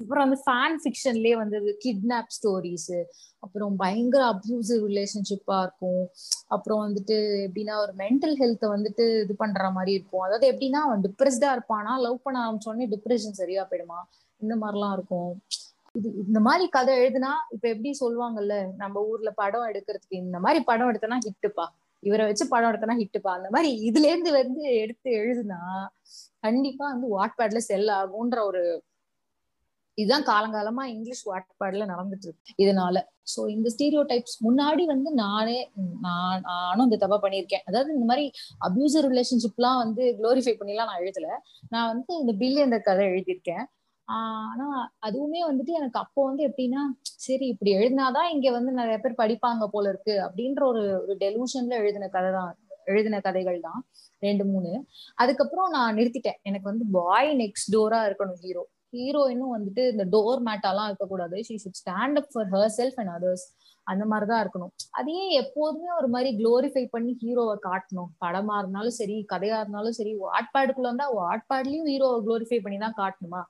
[0.00, 2.92] அப்புறம் அந்த ஃபேன் ஃபிக்ஷன்லயே வந்து கிட்னாப் ஸ்டோரிஸ்
[3.42, 6.02] அப்புறம் பயங்கர அப்யூசிவ் ரிலேஷன்ஷிப்பா இருக்கும்.
[6.48, 10.24] அப்புறம் வந்துட்டு எப்படின்னா ஒரு மென்டல் ஹெல்த்தை வந்துட்டு இது பண்ற மாதிரி இருக்கும்.
[10.26, 13.98] அதாவது எப்படின்னா அவன் டிப்ரெஸ்டா இருப்பானா லவ் பண்ண ஆரம்பிச்சோடனே டிப்ரெஷன் சரியா போயிடுமா?
[14.40, 15.32] இந்த மாதிரிலாம் இருக்கும்.
[15.94, 20.90] இது இந்த மாதிரி கதை எழுதுனா இப்ப எப்படி சொல்லுவாங்கல்ல நம்ம ஊர்ல படம் எடுக்கிறதுக்கு இந்த மாதிரி படம்
[20.92, 21.66] எடுத்தனா ஹிட்டுப்பா
[22.02, 25.60] இவரை வச்சு படம் எடுத்தனா ஹிட்டுப்பா அந்த மாதிரி இதுல இருந்து வந்து எடுத்து எழுதுனா
[26.44, 28.62] கண்டிப்பா வந்து வாட்பேட்ல செல் ஆகும்ன்ற ஒரு
[29.98, 32.96] இதுதான் காலங்காலமா இங்கிலீஷ் வாட்பாடுல நடந்துட்டு இருக்கு இதனால.
[33.32, 35.58] சோ இந்த ஸ்டீரியோ டைப்ஸ் முன்னாடி வந்து நானே
[36.06, 37.64] நான் நானும் இந்த தப்பா பண்ணியிருக்கேன்.
[37.64, 38.24] அதாவது இந்த மாதிரி
[38.68, 41.28] அபியூசர் ரிலேஷன்ஷிப்லாம் வந்து குளோரிஃபை பண்ணிலாம் நான் எழுதல.
[41.68, 43.66] நான் வந்து இந்த பில்லியன் கதை எழுதியிருக்கேன்.
[44.08, 44.66] ஆனா
[45.06, 46.82] அதுவுமே வந்துட்டு எனக்கு அப்போ வந்து எப்படின்னா
[47.26, 52.08] சரி இப்படி எழுதினாதான் இங்க வந்து நிறைய பேர் படிப்பாங்க போல இருக்கு அப்படின்ற ஒரு ஒரு டெலூஷன்ல எழுதின
[52.08, 52.52] கதை தான்.
[52.84, 53.80] எழுதின கதைகள் தான்.
[54.18, 54.70] ரெண்டு மூணு.
[55.14, 56.38] அதுக்கப்புறம் நான் நிறுத்திட்டேன்.
[56.42, 61.36] எனக்கு வந்து பாய் நெக்ஸ்ட் டோரா இருக்கணும் ஹீரோ ஹீரோயினும் வந்துட்டு இந்த டோர் மேட்டாலாம் இருக்கக்கூடாது.
[61.36, 63.46] She should stand up for herself and others
[63.84, 64.72] அந்த மாதிரிதான் இருக்கணும்.
[64.90, 68.10] அதையே எப்போதுமே ஒரு மாதிரி குளோரிஃபை பண்ணி ஹீரோவை காட்டணும்?
[68.24, 73.42] படமா இருந்தாலும் சரி கதையா இருந்தாலும் சரி வாட்பேடுக்குள்ள இருந்தா வாட்பேட்லயும் ஹீரோவை குளோரிஃபை பண்ணி தான் காட்டணுமா?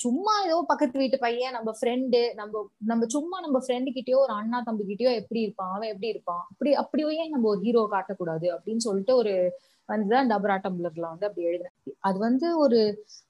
[0.00, 4.60] சும்மா ஏதோ பக்கத்து வீட்டு பையன் நம்ம ஃப்ரெண்டு நம்ம நம்ம சும்மா நம்ம ஃப்ரெண்டு கிட்டயோ ஒரு அண்ணா
[4.60, 5.74] தம்பி கிட்டயோ எப்படி இருப்பான்?
[5.74, 6.46] அவன் எப்படி இருப்பான்?
[6.50, 9.52] அப்படி அப்படியே நம்ம ஒரு ஹீரோ காட்டக்கூடாது அப்படின்னு சொல்லிட்டு ஒரு
[9.88, 11.76] வந்துதான் டபரா டம்ளர்ல வந்து அப்படி எழுதினேன்
[12.08, 12.78] அது வந்து ஒரு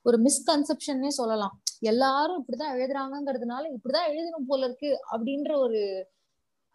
[0.03, 1.55] ஒரு மிஸ்கன்செப்ஷன்னே சொல்லலாம்.
[1.93, 5.81] எல்லாரும் இப்படிதான் எழுதுறாங்கிறதுனால இப்படிதான் எழுதணும் போல இருக்கு அப்படின்ற ஒரு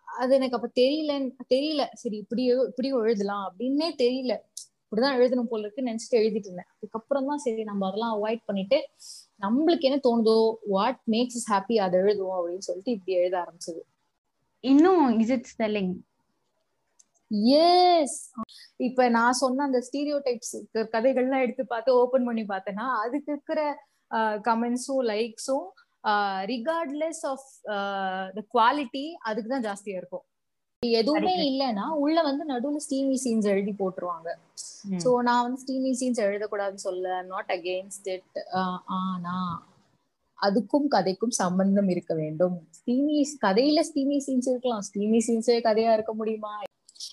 [0.08, 1.12] அது எனக்கு அப்ப தெரியல
[1.54, 1.84] தெரியல.
[1.94, 4.34] சரி இப்படி இப்படி எழுதலாம் அப்படின்னே தெரியல.
[4.84, 6.70] இப்படிதான் எழுதணும் போல இருக்குன்னு நினைச்சிட்டு எழுதிட்டு இருந்தேன்.
[6.76, 8.80] அதுக்கப்புறம் தான் சரி நம்ம அதெல்லாம் அவாய்ட் பண்ணிட்டு
[9.46, 13.82] நம்மளுக்கு என்ன தோணுதோ வாட் மேக்ஸ் இஸ் ஹாப்பி அதை எழுதுவோம் அப்படின்னு சொல்லிட்டு இப்படி எழுத ஆரம்பிச்சது.
[14.64, 15.94] இன்னும் இஸ் இட் ஸ்பெல்லிங்
[17.60, 18.18] எஸ்
[18.88, 20.58] இப்ப நான் சொன்ன அந்த ஸ்டீரியோ டைப்ஸ்
[20.96, 23.62] கதைகள்லாம் எடுத்து பார்த்து ஓபன் பண்ணி பார்த்தேன்னா அதுக்கு இருக்கிற
[24.50, 25.68] கமெண்ட்ஸும் லைக்ஸும்
[26.54, 27.48] ரிகார்ட்லெஸ் ஆஃப்
[28.38, 30.26] த குவாலிட்டி அதுக்கு தான் ஜாஸ்தியா இருக்கும்.
[30.84, 34.30] எதுவுமே இல்லைன்னா உள்ள வந்து நடுவுல ஸ்டீமி சீன்ஸ் எழுதி போட்டுருவாங்க.
[35.04, 38.40] சோ நான் வந்து ஸ்டீமி சீன்ஸ் எழுதக்கூடாதுன்னு சொல்ல நாட் அகெயின்ஸ்ட் இட்
[39.00, 39.36] ஆனா
[40.40, 42.58] அதுக்கும் கதைக்கும் சம்பந்தம் இருக்க வேண்டும்.
[42.78, 44.84] ஸ்டீமி கதையில ஸ்டீமி சீன்ஸ் இருக்கலாம்.
[44.90, 46.54] ஸ்டீமி சீன்ஸே கதையா இருக்க முடியுமா?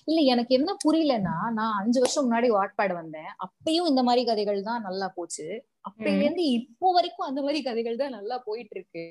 [0.09, 3.31] இல்ல எனக்கு என்ன புரியலன்னா நான் அஞ்சு வருஷம் முன்னாடி வாட்பேட் வந்தேன்.
[3.45, 5.47] அப்பயும் இந்த மாதிரி கதைகள் தான் நல்லா போச்சு.
[5.89, 9.05] அப்பையில இருந்து இப்போ வரைக்கும் அந்த மாதிரி கதைகள் தான் நல்லா போயிட்டு இருக்கு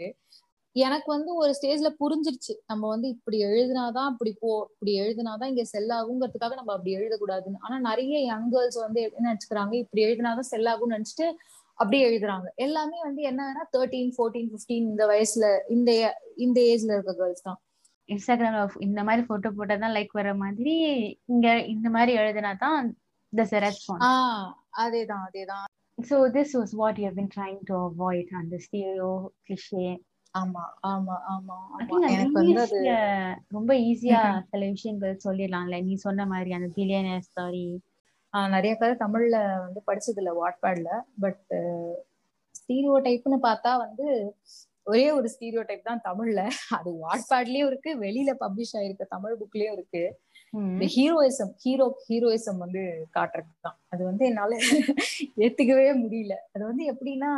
[0.77, 2.55] எனக்கு வந்து ஒரு ஸ்டேஜ்ல புரிஞ்சிருச்சு.
[2.71, 7.63] நம்ம வந்து இப்படி எழுதினாதான் இப்படி போ இப்படி எழுதினாதான் இங்க செல் ஆகுங்கிறதுக்காக நம்ம அப்படி எழுதக்கூடாதுன்னு.
[7.67, 9.75] ஆனா நிறைய யங் கேர்ள்ஸ் வந்து என்ன நினைச்சுக்கிறாங்க?
[9.85, 11.29] இப்படி எழுதினாதான் செல் ஆகும்னு நினைச்சிட்டு
[11.79, 12.47] அப்படியே எழுதுறாங்க.
[12.67, 15.91] எல்லாமே வந்து என்னன்னா தேர்ட்டீன் ஃபோர்டீன் பிப்டீன் இந்த வயசுல இந்த
[16.47, 17.59] இந்த ஏஜ்ல இருக்க கேர்ள்ஸ் தான்.
[18.09, 20.75] இன்ஸ்டாகிராம்ல இந்த மாதிரி போட்டோ போட்டா தான் லைக் வர மாதிரி
[21.27, 22.87] இங்க இந்த மாதிரி எழுதினா தான்
[23.33, 24.13] திஸ் ரெஸ்பான்ஸ்
[24.79, 25.67] அதேதான் அதேதான்.
[25.99, 29.09] So this was what you have been trying to avoid அந்த stereo
[29.47, 29.87] cliché.
[30.35, 31.57] ஆமா ஆமா ஆமா
[32.09, 32.91] எனக்கு வந்து
[33.49, 35.77] ரொம்ப ஈஸியா சில விஷயங்கள் சொல்லிடலாம்ல.
[35.83, 37.67] நீ சொன்ன மாதிரி அந்த பில்லியனர் ஸ்டாரி
[38.55, 40.91] நிறைய கதை தமிழ்ல வந்து படிச்சது இல்ல வாட்பேட்ல
[41.21, 41.45] பட்
[42.55, 44.07] ஸ்டீரியோ டைப்னு பார்த்தா வந்து
[44.89, 46.41] ஒரே ஒரு ஸ்டீரியோ டைப் தான் தமிழ்ல.
[46.79, 50.03] அது வாட்பேட்லயும் இருக்கு வெளியில பப்ளிஷ் ஆயிருக்க தமிழ் புக்லயும் இருக்கு.
[50.95, 52.83] ஹீரோயிசம் ஹீரோ ஹீரோயிசம் வந்து
[53.17, 54.53] காட்டுறது தான் அது வந்து என்னால
[55.47, 56.35] ஏத்துக்கவே முடியல.
[56.55, 57.33] அது வந்து எப்படின்னா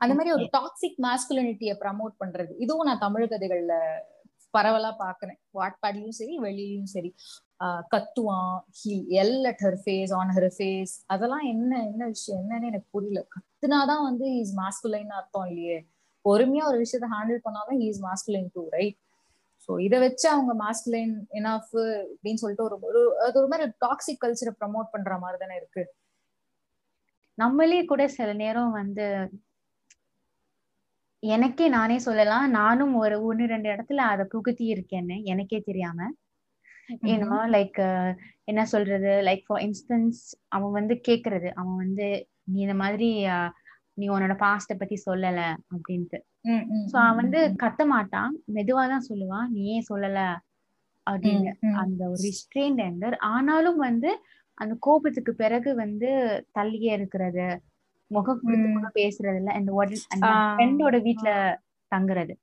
[0.00, 2.52] அந்த மாதிரி ஒரு டாக்ஸிக் மாஸ்குலினிட்டிய ப்ரமோட் பண்றது.
[2.64, 3.74] இதுவும் நான் தமிழ் கதைகள்ல
[4.54, 5.38] பரவலா பாக்குறேன்.
[5.54, 7.10] வாட்பேட்லயும் சரி வெளியிலயும் சரி.
[7.92, 12.88] கத்துவான் he yell at her face on her face அதெல்லாம் என்ன என்ன விஷயம் என்னன்னு எனக்கு
[12.90, 13.20] புரியல.
[13.34, 15.78] கத்துனாதான் வந்து இஸ் மாஸ்குலைன் அர்த்தம் இல்லையே.
[16.24, 18.98] பொறுமையா ஒரு விஷயத்த ஹேண்டில் பண்ணாதான் is masculine too right
[19.68, 21.74] so இதை வச்சு அவங்க மாஸ்குலைன் இனாஃப்
[22.06, 25.82] அப்படின்னு சொல்லிட்டு ஒரு ஒரு அது ஒரு மாதிரி டாக்ஸிக் கல்ச்சரை ப்ரமோட் பண்ற மாதிரி தானே இருக்கு.
[27.38, 29.06] நம்மளே கூட சில நேரம் வந்து
[31.24, 32.50] எனக்கே நானே சொல்லலாம்.
[32.50, 36.08] நானும் ஒரு ஒன்னு ரெண்டு இடத்துல அதை புகுத்தி இருக்கேன்னு எனக்கே தெரியாம.
[37.02, 37.82] என்னமோ லைக்
[38.44, 39.10] என்ன சொல்றது?
[39.26, 41.48] லைக் ஃபார் இன்ஸ்டன்ஸ் அவன் வந்து கேக்குறது.
[41.54, 42.08] அவன் வந்து
[42.44, 43.10] நீ இந்த மாதிரி
[43.94, 45.40] நீ உன்னோட பாஸ்ட பத்தி சொல்லல
[45.74, 46.18] அப்படின்ட்டு.
[46.86, 48.32] சோ அவன் வந்து கத்த மாட்டான்.
[48.54, 49.48] மெதுவாதான் சொல்லுவான்.
[49.48, 50.18] நீ ஏன் சொல்லல?
[51.06, 51.52] அப்படின்னு.
[51.74, 54.10] அந்த ஒரு ரிஸ்ட்ரெயின் ஆனாலும் வந்து
[54.58, 56.10] அந்த கோபத்துக்கு பிறகு வந்து
[56.58, 57.46] தள்ளியே இருக்கிறது.
[58.16, 59.52] முகம் கொடுத்து முகம் பேசுறது இல்ல
[60.14, 61.30] அந்த ஃப்ரெண்டோட வீட்டுல
[61.92, 62.34] தங்குறது.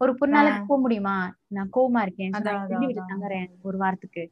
[0.00, 1.16] ஒரு பொண்ணால போக முடியுமா?
[1.50, 2.34] நான் கோவமா இருக்கேன்
[2.82, 4.24] வீட்டுல தங்குறேன் ஒரு வாரத்துக்கு.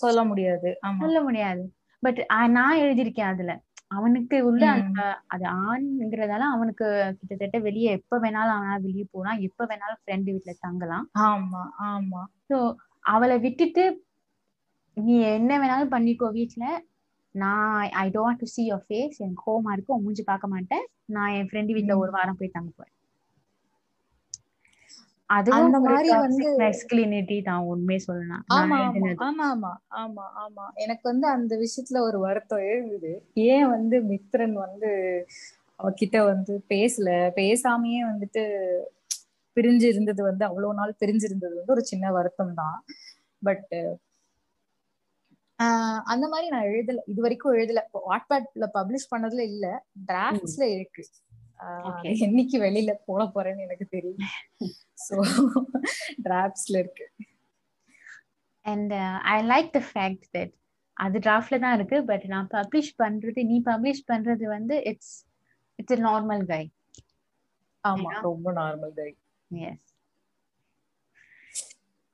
[0.00, 0.70] சொல்ல முடியாது.
[0.98, 1.62] சொல்ல முடியாது.
[2.02, 2.20] பட்
[2.56, 3.52] நான் எழுதியிருக்கேன் அதுல.
[3.90, 6.86] அவனுக்கு உள்ள அந்த அது ஆண்ங்கிறதால அவனுக்கு
[7.20, 11.06] கிட்டத்தட்ட வெளியே எப்ப வேணாலும் அவனால வெளியே போனா எப்ப வேணாலும் ஃப்ரெண்டு வீட்டுல தங்கலாம்.
[11.24, 12.22] ஆமா ஆமா.
[12.48, 12.56] சோ
[13.06, 13.84] அவளை விட்டுட்டு
[14.96, 16.64] நீ என்ன வேணாலும் பண்ணிக்கோ வீட்டுல
[17.34, 20.00] நான் I don't to see your face எனக்கு கோவமா இருக்கு.
[20.04, 20.84] மூஞ்சி பார்க்க மாட்டேன்.
[21.08, 22.94] நான் என் ஃப்ரெண்டு வீட்ல ஒரு வாரம் போய் தங்க போறேன்
[25.30, 29.08] அதுவும் அந்த மாதிரி வந்து மெஸ்குலினிட்டி தான் உண்மையே சொல்லலாம் ஆமா ஆமா.
[29.46, 30.24] ஆமா ஆமா.
[30.42, 33.12] ஆமா எனக்கு வந்து அந்த விஷயத்துல ஒரு வருத்தம் எழுதுது.
[33.48, 34.90] ஏன் வந்து மித்ரன் வந்து
[35.80, 37.08] அவகிட்ட வந்து பேசல?
[37.36, 38.44] பேசாமையே வந்துட்டு
[39.56, 42.78] பிரிஞ்சு இருந்தது வந்து அவ்வளவு நாள் பிரிஞ்சு இருந்தது வந்து ஒரு சின்ன வருத்தம் தான்
[43.42, 43.72] பட்
[46.12, 47.02] அந்த மாதிரி நான் எழுதல.
[47.06, 47.80] இது வரைக்கும் எழுதல.
[48.08, 49.66] வாட்பேட்ல பப்ளிஷ் பண்ணதுல இல்ல.
[50.10, 51.02] டிராஃப்ட்ஸ்ல இருக்கு.
[52.24, 54.18] என்னைக்கு வெளியில போட போறேன்னு எனக்கு தெரியல.
[55.06, 55.16] சோ
[56.26, 57.06] டிராஃப்ட்ஸ்ல இருக்கு.
[58.66, 58.94] And
[59.28, 60.54] I like the fact that
[60.96, 61.98] அது டிராஃப்ட்ல தான் இருக்கு.
[62.10, 65.14] பட் நான் பப்ளிஷ் பண்றது நீ பப்ளிஷ் பண்றது வந்து இட்ஸ்
[65.78, 66.62] இட்ஸ் நார்மல் கை
[67.84, 69.10] ஆமா ரொம்ப normal guy
[69.50, 69.86] yes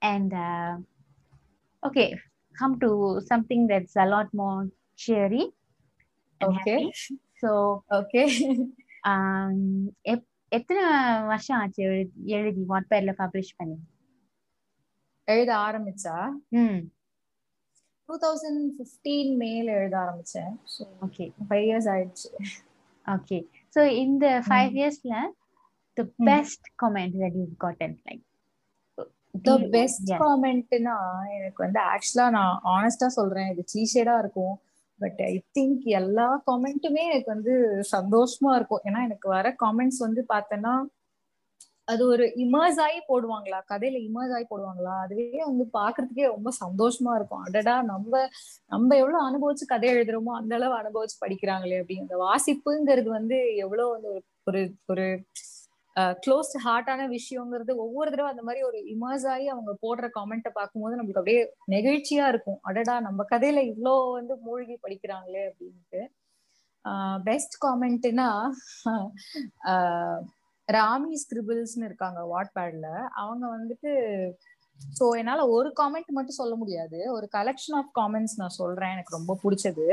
[0.03, 0.35] and
[1.83, 2.05] okay
[2.59, 2.91] come to
[3.21, 4.59] something that's a lot more
[4.99, 5.45] cheery
[6.41, 6.57] Okay.
[6.57, 6.93] happy.
[7.43, 7.51] So,
[9.11, 9.57] um,
[10.53, 10.83] எத்தனை
[11.27, 11.83] வருஷம் ஆச்சு
[12.37, 13.77] எழுதி வாட்பேட்ல பப்ளிஷ் பண்ணி?
[15.29, 16.17] எழுத ஆரம்பிச்சா?
[16.49, 16.81] ம்.
[18.09, 20.53] டூ தௌசண்ட் ஃபிஃப்டீன் மேல எழுத ஆரம்பிச்சேன்.
[21.07, 22.31] ஓகே ஃபைவ் இயர்ஸ் ஆயிடுச்சு.
[23.07, 23.39] ஓகே
[23.77, 25.15] ஸோ இந்த ஃபைவ் இயர்ஸ்ல
[25.97, 26.05] the.
[26.25, 28.25] Best comment that you gotten like
[29.35, 30.97] the best காமெண்ட்னா
[31.37, 33.49] எனக்கு வந்து ஆக்சுவலா நான் ஆனஸ்டா சொல்றேன்.
[33.53, 34.55] இது கிளீஷேடா இருக்கும்.
[35.01, 37.55] பட் ஐ திங்க் எல்லா காமெண்ட்டுமே எனக்கு வந்து
[37.97, 38.83] சந்தோஷமா இருக்கும்.
[38.85, 40.75] ஏன்னா எனக்கு வர காமெண்ட்ஸ் வந்து பார்த்தேன்னா
[41.89, 43.59] அது ஒரு இமர்ஸ் ஆகி போடுவாங்களா?
[43.73, 44.95] கதையில இமர்ஸ் ஆகி போடுவாங்களா?
[45.05, 47.43] அதுவே வந்து பாக்குறதுக்கே ரொம்ப சந்தோஷமா இருக்கும்.
[47.47, 48.13] அடடா நம்ம
[48.71, 54.11] நம்ம எவ்வளவு அனுபவிச்சு கதை எழுதுறோமோ அந்த அளவு அனுபவிச்சு படிக்கிறாங்களே அப்படி அந்த வாசிப்புங்கிறது வந்து எவ்வளவு வந்து
[54.13, 55.07] ஒரு ஒரு ஒரு
[56.25, 61.23] க்ளோஸ்ட் ஹார்ட்டான விஷயங்கிறது ஒவ்வொரு தடவை அந்த மாதிரி ஒரு இமர்ஸ் ஆகி அவங்க போடுற காமெண்ட்டை பார்க்கும்போது நம்மளுக்கு
[61.23, 61.43] அப்படியே
[61.75, 62.59] நெகிழ்ச்சியா இருக்கும்.
[62.69, 66.03] அடடா நம்ம கதையில இவ்வளோ வந்து மூழ்கி படிக்கிறாங்களே அப்படின்ட்டு.
[67.29, 68.29] பெஸ்ட் காமெண்ட்னா
[70.69, 72.89] ராமி ஸ்கிரிபிள்ஸ்னு இருக்காங்க வாட்பேட்ல
[73.23, 73.93] அவங்க வந்துட்டு
[74.81, 76.99] ஸோ என்னால ஒரு காமெண்ட் மட்டும் சொல்ல முடியாது.
[77.17, 78.95] ஒரு கலெக்ஷன் ஆஃப் காமெண்ட்ஸ் நான் சொல்றேன்.
[78.97, 79.87] எனக்கு ரொம்ப பிடிச்சது.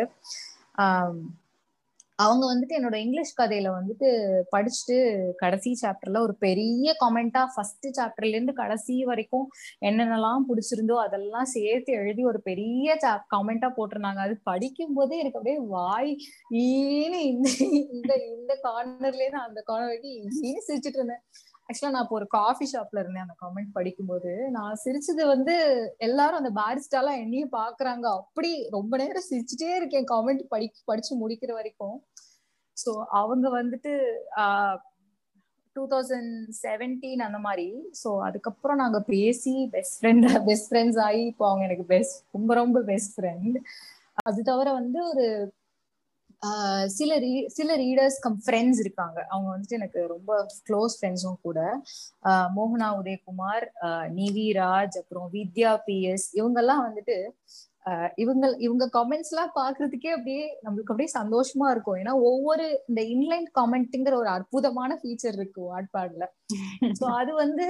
[2.21, 4.07] அவங்க வந்துட்டு என்னோட இங்கிலீஷ் கதையில வந்துட்டு
[4.53, 4.97] படிச்சுட்டு
[5.41, 9.47] கடைசி சாப்டர்ல ஒரு பெரிய காமெண்டா ஃபர்ஸ்ட் சாப்டர்ல இருந்து கடைசி வரைக்கும்
[9.89, 12.97] என்னென்னலாம் பிடிச்சிருந்தோ அதெல்லாம் சேர்த்து எழுதி ஒரு பெரிய
[13.33, 14.21] காமெண்டா போட்டிருந்தாங்க.
[14.27, 16.11] அது படிக்கும் போதே எனக்கு அப்படியே வாய்
[16.63, 17.49] ஈனு இந்த
[17.95, 21.23] இந்த இந்த கார்னர்ல இருந்து அந்த கார்னர் வரைக்கும் ஈனு சிரிச்சிட்டு இருந்தேன்.
[21.69, 24.31] ஆக்சுவலா நான் இப்போ ஒரு காஃபி ஷாப்ல இருந்தேன் அந்த காமெண்ட் படிக்கும்போது.
[24.55, 25.53] நான் சிரிச்சது வந்து
[26.07, 28.05] எல்லாரும் அந்த பாரிஸ்டாலாம் என்னையும் பாக்குறாங்க.
[28.21, 30.07] அப்படி ரொம்ப நேரம் சிரிச்சுட்டே இருக்கேன்.
[30.13, 31.95] காமெண்ட் படி படிச்சு முடிக்கிற வரைக்கும்.
[32.83, 33.93] ஸோ அவங்க வந்துட்டு
[35.75, 36.31] டூ தௌசண்ட்
[36.63, 37.67] செவன்டீன் அந்த மாதிரி.
[38.01, 42.81] ஸோ அதுக்கப்புறம் நாங்க பேசி பெஸ்ட் ஃப்ரெண்ட் பெஸ்ட் ஃப்ரெண்ட்ஸ் ஆகி இப்போ அவங்க எனக்கு பெஸ்ட் ரொம்ப ரொம்ப
[42.83, 43.57] பெஸ்ட் ஃப்ரெண்ட்
[44.25, 45.25] அது தவிர வந்து ஒரு
[46.89, 49.17] சில ரீ சில ரீடர்ஸ் கம் ஃப்ரெண்ட்ஸ் இருக்காங்க.
[49.29, 50.31] அவங்க வந்துட்டு எனக்கு ரொம்ப
[50.69, 51.59] க்ளோஸ் ஃப்ரெண்ட்ஸும் கூட.
[52.25, 57.17] ஆஹ் மோகனா உதயகுமார் ஆஹ் நிவி ராஜ் அப்புறம் வித்யா பிஎஸ் இவங்கெல்லாம் வந்துட்டு
[58.21, 61.97] இவங்க இவங்க கமெண்ட்ஸ் எல்லாம் பாக்குறதுக்கே அப்படியே நம்மளுக்கு அப்படியே சந்தோஷமா இருக்கும்.
[62.01, 66.25] ஏன்னா ஒவ்வொரு இந்த இன்லைன் காமெண்ட்ங்கிற ஒரு அற்புதமான ஃபீச்சர் இருக்கு வாட்பாட்ல.
[66.99, 67.65] சோ அது வந்து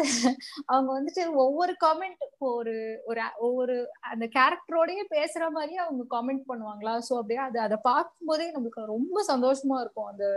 [0.72, 2.76] அவங்க வந்துட்டு ஒவ்வொரு காமெண்ட் ஒரு
[3.12, 3.78] ஒரு ஒவ்வொரு
[4.12, 6.96] அந்த கேரக்டரோடயே பேசுற மாதிரியே அவங்க காமெண்ட் பண்ணுவாங்களா?
[7.10, 10.28] சோ அப்படியே அது அதை பார்க்கும்போதே நம்மளுக்கு ரொம்ப சந்தோஷமா இருக்கும் அந்த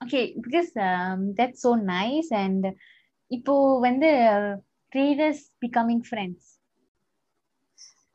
[0.00, 0.70] okay because
[1.38, 2.68] that's so nice and
[3.30, 3.54] இப்போ
[3.88, 4.10] வந்து
[4.92, 6.50] ட்ரீடர்ஸ் பிகமிங் ஃப்ரெண்ட்ஸ்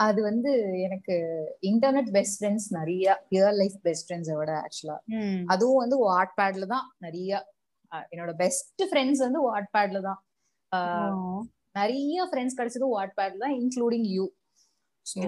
[0.01, 0.51] அது வந்து
[0.85, 1.15] எனக்கு
[1.69, 4.97] இன்டர்நெட் பெஸ்ட் ஃப்ரெண்ட்ஸ் நிறைய ரியல் லைஃப் பெஸ்ட் ஃப்ரெண்ட்ஸை விட ஆக்சுவலா
[5.53, 7.31] அதுவும் வந்து வாட் பேட்ல தான் நிறைய
[8.11, 10.19] என்னோட பெஸ்ட் ஃப்ரெண்ட்ஸ் வந்து வாட் பேட்ல தான்
[11.75, 14.25] நிறைய ஃப்ரெண்ட்ஸ் கிடைச்சது வாட் பேட்ல தான் including you
[15.05, 15.19] so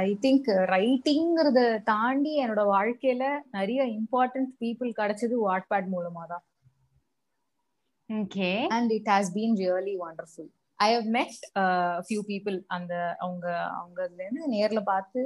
[0.00, 6.44] I think ரைட்டிங்கிறத தாண்டி என்னோட வாழ்க்கையில நிறைய இம்பார்ட்டன்ட் பீப்புள் கிடைச்சது வாட் பேட் மூலமா தான்.
[8.10, 11.38] Okay and it has been really wonderful I have met
[12.04, 13.46] few people அந்த அவங்க
[13.78, 15.20] அவங்க அதுல இருந்து நேர்ல பார்த்து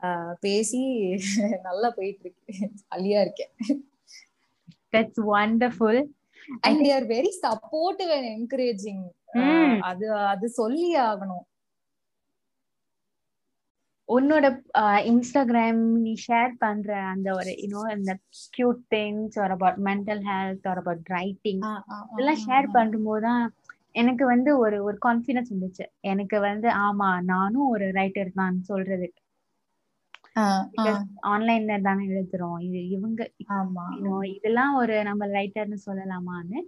[0.00, 0.80] uh, பேசி
[1.66, 3.52] நல்லா போயிட்டு இருக்கு ஜாலியா இருக்கேன்.
[4.92, 6.00] That's wonderful
[6.66, 9.04] and they are very supportive and encouraging
[9.88, 11.44] அது அது சொல்லி ஆகணும்.
[14.08, 14.46] உன்னோட
[15.10, 18.12] இன்ஸ்டாகிராம் நீ ஷேர் பண்ற அந்த ஒரு யூனோ இந்த
[18.56, 21.60] கியூட் திங்ஸ் ஒரு அபவுட் மென்டல் ஹெல்த் ஒரு அபவுட் ரைட்டிங்
[22.12, 23.44] இதெல்லாம் ஷேர் பண்ணும்போது தான்
[23.98, 25.84] எனக்கு வந்து ஒரு ஒரு கான்ஃபிடன்ஸ் வந்துச்சு.
[26.12, 29.20] எனக்கு வந்து ஆமா நானும் ஒரு ரைட்டர் தான் சொல்றதுக்கு
[31.30, 32.58] ஆன்லைன்ல தானே எழுதுறோம்.
[32.66, 33.20] இது இவங்க
[33.56, 33.84] ஆமா.
[34.36, 36.60] இதெல்லாம் ஒரு நம்ம ரைட்டர்னு சொல்லலாமான்னு.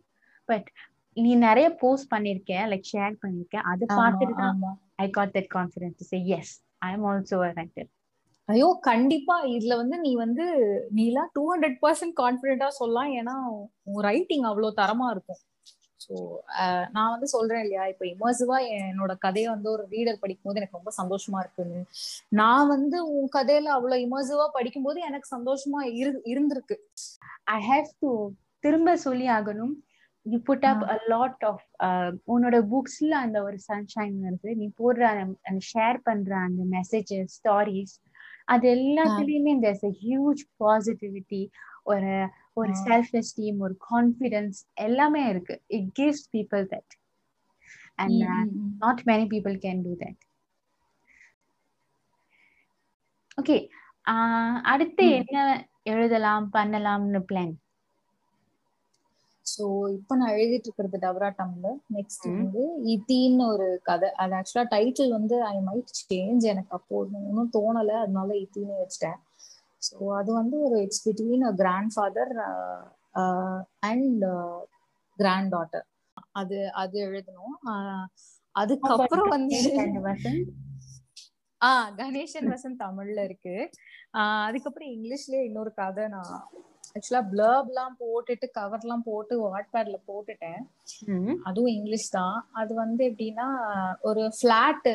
[0.48, 0.68] பட்
[1.16, 3.56] நீ நிறைய போஸ்ட் பண்ணிருக்க லைக் ஷேர் பண்ணிருக்க.
[3.72, 4.56] அதை பார்த்துட்டு தான்
[4.98, 7.88] I got that confidence say yes I am also a writer
[8.48, 9.34] ஐயோ கண்டிப்பா.
[9.54, 10.44] இதுல வந்து நீ வந்து
[10.96, 13.10] நீலாம் டூ ஹண்ட்ரட் பர்சன்ட் கான்பிடென்டா சொல்லலாம்.
[13.18, 13.34] ஏன்னா
[13.88, 15.40] உன் ரைட்டிங் அவ்வளவு தரமா இருக்கும்.
[16.00, 16.14] ஸோ
[16.94, 17.84] நான் வந்து சொல்றேன் இல்லையா?
[17.92, 21.80] இப்போ இமர்சிவா என்னோட கதையை வந்து ஒரு ரீடர் படிக்கும் போது எனக்கு ரொம்ப சந்தோஷமா இருக்குன்னு.
[22.40, 26.76] நான் வந்து உன் கதையில அவ்வளவு இமர்சிவா படிக்கும்போது எனக்கு சந்தோஷமா இரு இருந்திருக்கு.
[27.50, 28.10] ஐ ஹேவ் டு
[28.64, 29.74] திரும்ப சொல்லி ஆகணும்.
[30.26, 31.64] You put up a lot of
[32.32, 34.50] உன்னோட புக்ஸ்ல அந்த ஒரு சன்ஷைன் வருது.
[34.60, 35.02] நீ போடுற
[35.48, 37.94] அந்த ஷேர் பண்ற அந்த மெசேஜஸ் ஸ்டாரிஸ்
[38.48, 41.42] அது எல்லாத்துலயுமே இந்த ஹியூஜ் பாசிட்டிவிட்டி
[41.86, 42.12] ஒரு
[42.56, 45.56] ஒரு செல்ஃப் எஸ்டீம் ஒரு கான்ஃபிடன்ஸ் எல்லாமே இருக்கு.
[45.76, 46.94] It gives people that
[47.98, 48.18] and
[48.82, 50.20] not many people can do that
[53.38, 53.56] okay
[54.64, 55.04] அடுத்து.
[55.16, 55.36] என்ன
[55.90, 57.54] எழுதலாம் பண்ணலாம்னு பிளான்
[59.46, 62.34] சோ இப்போ நான் எழுதிட்டு இருக்கிறது டவராட்டம்ல நெக்ஸ்ட் ம்.
[62.34, 62.62] வந்து
[62.94, 64.08] இத்தின்னு ஒரு கதை.
[64.22, 67.90] அது ஆக்சுவலா டைட்டில் வந்து ஐ மைட் சேஞ்ச் எனக்கு அப்போ ஒன்றும் தோணல.
[68.04, 69.18] அதனால இத்தின்னு வச்சிட்டேன்.
[69.82, 71.52] ஸோ அது வந்து ஒரு it's between a
[71.94, 72.32] grandfather
[73.84, 74.24] and
[75.54, 75.86] granddaughter
[76.32, 77.54] அது அது எழுதணும்.
[77.70, 78.06] ஆஹ்
[78.54, 79.58] அதுக்கப்புறம் வந்து
[81.60, 83.56] ஆ கணேசன் வசந்த் தமிழ்ல இருக்கு.
[84.14, 86.34] ஆஹ் அதுக்கப்புறம் இங்கிலீஷ்லயே இன்னொரு கதை நான்
[86.92, 90.62] ஆக்சுவலா பிளர்ப்லாம் போட்டுட்டு கவர்லாம் போட்டு வாட்பேட்ல போட்டுட்டேன்.
[91.44, 92.38] அதுவும் இங்கிலீஷ் தான்.
[92.52, 93.46] அது வந்து எப்படின்னா
[94.02, 94.88] ஒரு ஃபிளாட்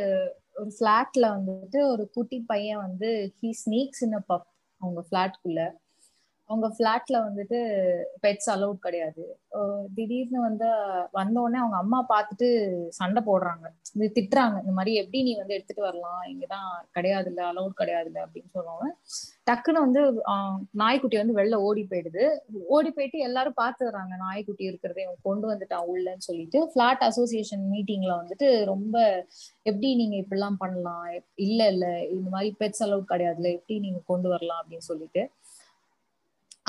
[0.58, 4.45] ஒரு ஃபிளாட்ல வந்துட்டு ஒரு குட்டி பையன் வந்து ஹீ ஸ்னீக்ஸ் இன் பப்
[4.86, 5.60] அவங்க ஃபிளாட்குள்ள
[6.50, 7.60] அவங்க ஃபிளாட்ல வந்துட்டு
[8.24, 9.24] பெட்ஸ் அலௌட் கிடையாது.
[9.98, 10.68] திடீர்னு வந்து
[11.18, 12.48] வந்த உடனே அவங்க அம்மா பார்த்துட்டு
[12.98, 13.66] சண்டை போடுறாங்க.
[13.96, 14.56] இது திட்டுறாங்க.
[14.64, 16.22] இந்த மாதிரி எப்படி நீ வந்து எடுத்துட்டு வரலாம்?
[16.32, 18.88] இங்கதான் கிடையாது இல்ல அலௌட் கிடையாது இல்ல அப்படின்னு சொல்லுவாங்க.
[19.50, 20.02] டக்குன்னு வந்து
[20.82, 22.26] நாய்க்குட்டி வந்து வெளில ஓடி போயிடுது.
[22.76, 28.50] ஓடி போயிட்டு எல்லாரும் பார்த்துடுறாங்க நாய்க்குட்டி இருக்கிறத இவன் கொண்டு வந்துட்டான் உள்ளன்னு சொல்லிட்டு ஃபிளாட் அசோசியேஷன் மீட்டிங்ல வந்துட்டு
[28.74, 28.96] ரொம்ப
[29.70, 31.06] எப்படி நீங்க இப்படிலாம் பண்ணலாம்?
[31.48, 35.24] இல்ல இல்ல இந்த மாதிரி பெட்ஸ் அலௌட் கிடையாதுல எப்படி நீங்க கொண்டு வரலாம் அப்படின்னு சொல்லிட்டு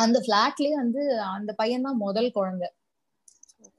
[0.04, 1.02] அந்த பிளாட்லயே வந்து
[1.36, 2.68] அந்த பையன் தான் முதல் குழந்தை.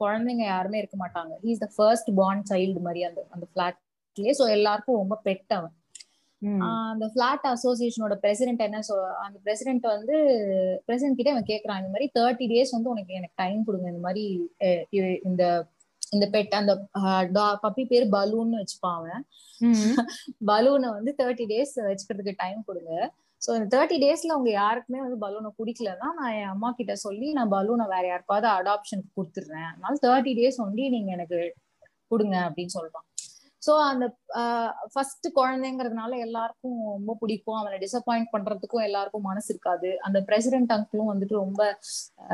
[0.02, 1.32] குழந்தைங்க யாருமே இருக்க மாட்டாங்க.
[1.46, 5.74] He's the first born child மாதிரி அந்த அந்த பிளாட்லயே ஸோ எல்லாருக்கும் ரொம்ப பெட் அவன்
[6.92, 10.16] அந்த பிளாட் அசோசியேஷனோட பிரசிடென்ட் என்ன சொல் அந்த பிரசிடென்ட் வந்து
[10.88, 13.88] பிரசிடென்ட் கிட்ட அவன் கேக்குறான் இந்த மாதிரி தேர்ட்டி டேஸ் வந்து உனக்கு எனக்கு டைம் கொடுங்க.
[13.92, 14.24] இந்த மாதிரி
[15.28, 15.44] இந்த
[16.16, 16.72] இந்த பெட் அந்த
[17.64, 19.24] பப்பி பேர் பலூன்னு வச்சுப்பான் அவன்.
[20.50, 22.92] பலூனை வந்து தேர்ட்டி டேஸ் வச்சுக்கிறதுக்கு டைம் கொடுங்க.
[23.42, 27.52] ஸோ இந்த தேர்ட்டி டேஸ்ல அவங்க யாருக்குமே வந்து பலூனை பிடிக்கலன்னா நான் என் அம்மா கிட்ட சொல்லி நான்
[27.56, 29.68] பலூனை வேற யாருக்காவது அடாப்ஷனுக்கு கொடுத்துடுறேன்.
[29.72, 31.40] அதனால தேர்ட்டி டேஸ் வந்து நீங்க எனக்கு
[32.12, 33.07] கொடுங்க அப்படின்னு சொல்றான்.
[33.62, 34.04] ஸோ அந்த
[34.92, 37.56] ஃபர்ஸ்ட் குழந்தைங்கிறதுனால எல்லாருக்கும் ரொம்ப பிடிக்கும்.
[37.60, 39.90] அவனை டிசப்பாயிண்ட் பண்றதுக்கும் எல்லாருக்கும் மனசு இருக்காது.
[40.06, 41.62] அந்த பிரசிடென்ட் அங்கிளும் வந்துட்டு ரொம்ப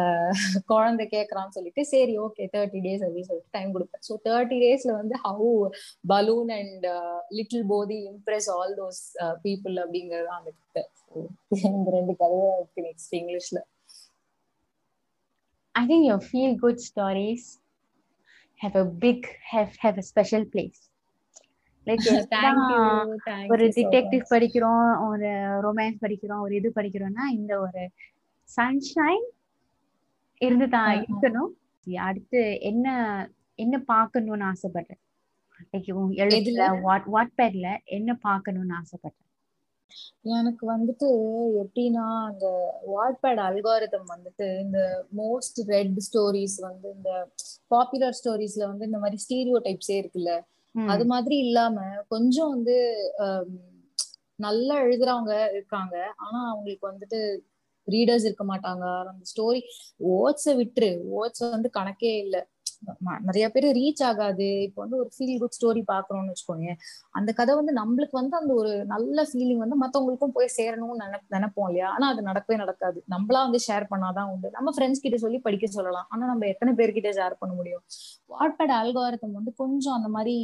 [0.02, 0.40] ஆஹ்
[0.72, 4.04] குழந்தை கேட்கறான்னு சொல்லிட்டு சரி ஓகே தேர்ட்டி டேஸ் அப்படின்னு சொல்லிட்டு டைம் கொடுப்பேன்.
[4.08, 5.50] ஸோ தேர்ட்டி டேஸ்ல வந்து how
[6.14, 6.87] balloon and
[7.38, 9.02] little Bodhi impress all those
[9.46, 10.50] people அப்படிங்கிறது அந்த
[11.70, 13.60] இந்த ரெண்டு கதையா இருக்கு நெக்ஸ்ட் இங்கிலீஷ்ல
[15.74, 17.44] I think your feel good stories
[18.60, 19.20] have a big
[19.52, 20.80] have have a special place.
[22.34, 22.78] Thank you
[23.52, 25.30] ஒரு டிடெக்டிவ் படிக்கிறோம் ஒரு
[25.64, 27.82] ரொமான்ஸ் படிக்கிறோம் ஒரு இது படிக்கிறோம்னா இந்த ஒரு
[28.48, 29.24] சன்ஷைன்
[30.40, 30.92] இருந்து தான்.
[30.98, 31.50] இருக்கணும்
[32.04, 32.86] அடுத்து என்ன
[33.58, 35.00] என்ன பார்க்கணும்னு ஆசைப்படுறேன்
[36.24, 36.64] எழுத்துல எதுல?
[36.86, 39.20] வாட் வாட் பேட்ல என்ன பார்க்கணும்னு ஆசைப்படுறேன்
[40.34, 41.08] எனக்கு வந்துட்டு
[41.62, 42.46] எப்படின்னா அந்த
[42.92, 44.80] வாட்பேட் அல்காரிதம் வந்துட்டு இந்த
[45.20, 47.10] மோஸ்ட் ரெட் ஸ்டோரிஸ் வந்து இந்த
[47.70, 50.32] பாப்புலர் ஸ்டோரிஸ்ல வந்து இந்த மாதிரி ஸ்டீரியோ டைப்ஸே இருக்குல்ல.
[50.92, 51.76] அது மாதிரி இல்லாம
[52.08, 52.76] கொஞ்சம் வந்து
[54.38, 55.96] நல்லா எழுதுறவங்க இருக்காங்க.
[56.24, 57.20] ஆனா அவங்களுக்கு வந்துட்டு
[57.88, 58.84] ரீடர்ஸ் இருக்க மாட்டாங்க.
[59.10, 59.60] அந்த ஸ்டோரி
[60.14, 60.90] ஓட்ஸ விட்டுரு.
[61.18, 62.37] ஓட்ஸ் வந்து கணக்கே இல்ல.
[63.28, 64.48] நிறைய பேர் ரீச் ஆகாது.
[64.66, 66.74] இப்போ வந்து ஒரு ஃபீல் குட் ஸ்டோரி பாக்குறோம்னு வச்சுக்கோங்க
[67.18, 71.68] அந்த கதை வந்து நம்மளுக்கு வந்து அந்த ஒரு நல்ல ஃபீலிங் வந்து மத்தவங்களுக்கும் போய் சேரணும்னு நினை நினைப்போம்
[71.70, 71.88] இல்லையா?
[71.96, 73.00] ஆனா அது நடக்கவே நடக்காது.
[73.14, 74.50] நம்மளா வந்து ஷேர் பண்ணாதான் உண்டு.
[74.58, 76.08] நம்ம ஃப்ரெண்ட்ஸ் கிட்ட சொல்லி படிக்க சொல்லலாம்.
[76.12, 77.84] ஆனா நம்ம எத்தனை பேர்கிட்ட ஷேர் பண்ண முடியும்?
[78.34, 80.36] வாட்பேட் அல்காரதம் வந்து கொஞ்சம் அந்த மாதிரி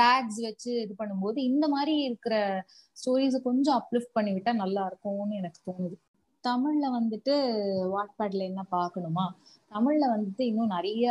[0.00, 2.34] டேக்ஸ் வச்சு இது பண்ணும்போது இந்த மாதிரி இருக்கிற
[3.00, 5.96] ஸ்டோரிஸை கொஞ்சம் அப்லிஃப்ட் பண்ணிவிட்டா நல்லா இருக்கும்னு எனக்கு தோணுது.
[6.44, 7.34] தமிழ்ல வந்துட்டு
[7.92, 9.24] வாட்பேட்ல என்ன பார்க்கணுமா
[9.70, 11.04] தமிழ்ல வந்துட்டு இன்னும் நிறைய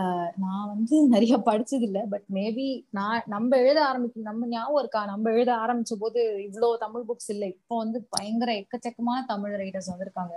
[0.00, 5.02] ஆஹ் நான் வந்து நிறைய படிச்சது இல்லை பட் மேபி நான் நம்ம எழுத ஆரம்பிக்கும் நம்ம ஞாபகம் இருக்கா?
[5.06, 7.48] நம்ம எழுத ஆரம்பிச்ச போது இவ்வளவு தமிழ் புக்ஸ் இல்லை.
[7.54, 10.34] இப்போ வந்து பயங்கர எக்கச்சக்கமான தமிழ் ரைட்டர்ஸ் வந்திருக்காங்க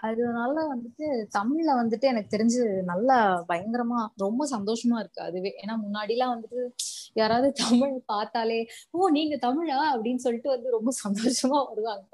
[0.00, 1.06] அதனால வந்துட்டு
[1.38, 3.16] தமிழ்ல வந்துட்டு எனக்கு தெரிஞ்சு நல்லா
[3.48, 5.54] பயங்கரமா ரொம்ப சந்தோஷமா இருக்கு அதுவே.
[5.62, 6.60] ஏன்னா முன்னாடி எல்லாம் வந்துட்டு
[7.14, 8.58] யாராவது தமிழ் பார்த்தாலே
[8.90, 9.78] ஓ நீங்க தமிழா?
[9.94, 12.06] அப்படின்னு சொல்லிட்டு வந்து ரொம்ப சந்தோஷமா வருவாங்க.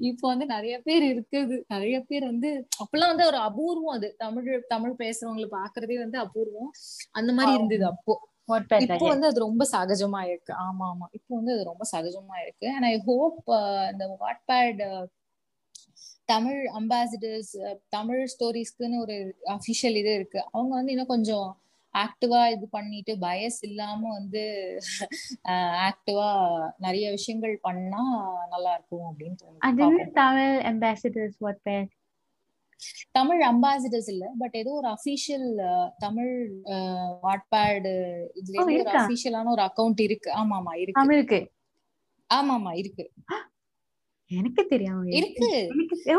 [0.00, 1.64] இப்போ வந்து நிறைய பேர் இருக்குது.
[1.68, 2.50] நிறைய பேர் வந்து
[2.84, 4.14] அப்பெல்லாம் வந்து ஒரு அபூர்வம் அது.
[4.18, 6.70] தமிழ் தமிழ் பேசுறவங்களை பாக்குறதே வந்து அபூர்வம்.
[7.12, 8.16] அந்த மாதிரி இருந்தது அப்போ.
[8.84, 10.52] இப்போ வந்து அது ரொம்ப சகஜமா இருக்கு.
[10.64, 11.06] ஆமா ஆமா.
[11.12, 12.66] இப்போ வந்து அது ரொம்ப சகஜமா இருக்கு.
[12.68, 13.38] அண்ட் ஐ ஹோப்
[13.92, 14.82] இந்த வாட்பேட்
[16.28, 17.52] தமிழ் அம்பாசிடர்ஸ்
[17.88, 19.16] தமிழ் ஸ்டோரிஸ்க்குன்னு ஒரு
[19.54, 20.40] அஃபிஷியல் இது இருக்கு.
[20.50, 21.48] அவங்க வந்து இன்னும் கொஞ்சம்
[21.94, 24.42] ஆக்டிவா இது பண்ணிட்டு பயஸ் இல்லாம வந்து
[25.88, 26.28] ஆக்டிவா
[26.78, 28.02] நிறைய விஷயங்கள் பண்ணா
[28.50, 29.60] நல்லா இருக்கும் அப்படின்னு தோணுது.
[29.82, 30.00] தமிழ்
[30.70, 31.38] அம்பாசிடர்ஸ்
[33.10, 35.46] தமிழ் அம்பாசிடர்ஸ் இல்ல பட் ஏதோ ஒரு அபிஷியல்
[35.98, 36.32] தமிழ்
[37.22, 37.88] வாட்பேட்
[38.40, 38.72] இதுல ஒரு?
[39.02, 40.30] அபிஷியலான ஒரு அக்கவுண்ட் இருக்கு.
[40.32, 40.98] ஆமா ஆமா இருக்கு.
[42.30, 43.06] ஆமா ஆமா இருக்கு.
[44.30, 45.48] எனக்கு தெரியாம இருக்கு.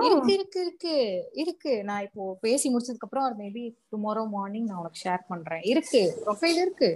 [0.02, 0.96] இருக்கு இருக்கு இருக்கு.
[1.34, 1.84] இருக்கு.
[1.84, 5.64] நான் இப்போ பேசி முடிச்சதுக்கு அப்புறம் மேபி டுமாரோ மார்னிங் நான் உனக்கு ஷேர் பண்றேன்.
[5.64, 6.02] இருக்கு.
[6.26, 6.90] ப்ரொஃபைல் இருக்கு.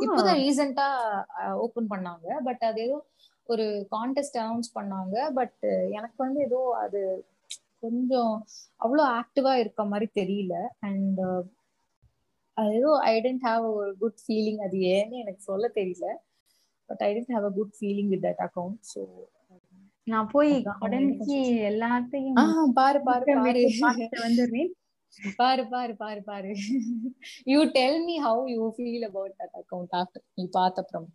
[0.00, 0.86] இப்போதான் ரீசெண்டா
[1.64, 2.28] ஓபன் பண்ணாங்க.
[2.42, 2.98] பட் அது ஏதோ
[3.48, 5.16] ஒரு கான்டெஸ்ட் அனௌன்ஸ் பண்ணாங்க.
[5.32, 5.60] பட்
[5.90, 7.00] எனக்கு வந்து ஏதோ அது
[7.80, 8.34] கொஞ்சம்
[8.80, 10.54] அவ்வளோ ஆக்டிவா இருக்க மாதிரி தெரியல.
[10.80, 11.20] அண்ட்
[12.56, 16.08] அது ஏதோ ஐ டென்ட் ஹாவ் ஒரு குட் ஃபீலிங் அது ஏன்னு எனக்கு சொல்ல தெரியல.
[16.88, 19.02] But I tend have a good feeling with that account so
[20.12, 20.52] நான் போய்
[20.86, 21.38] உடஞ்சி
[21.70, 22.36] எல்லாத்தையும்
[22.78, 23.24] பாரு பாரு
[24.26, 24.70] வந்துடுறேன்.
[25.36, 26.50] பாரு பாரு பாரு பாரு.
[27.52, 31.08] You tell me how you feel about that account after நீ பார்த்த அப்புறம்.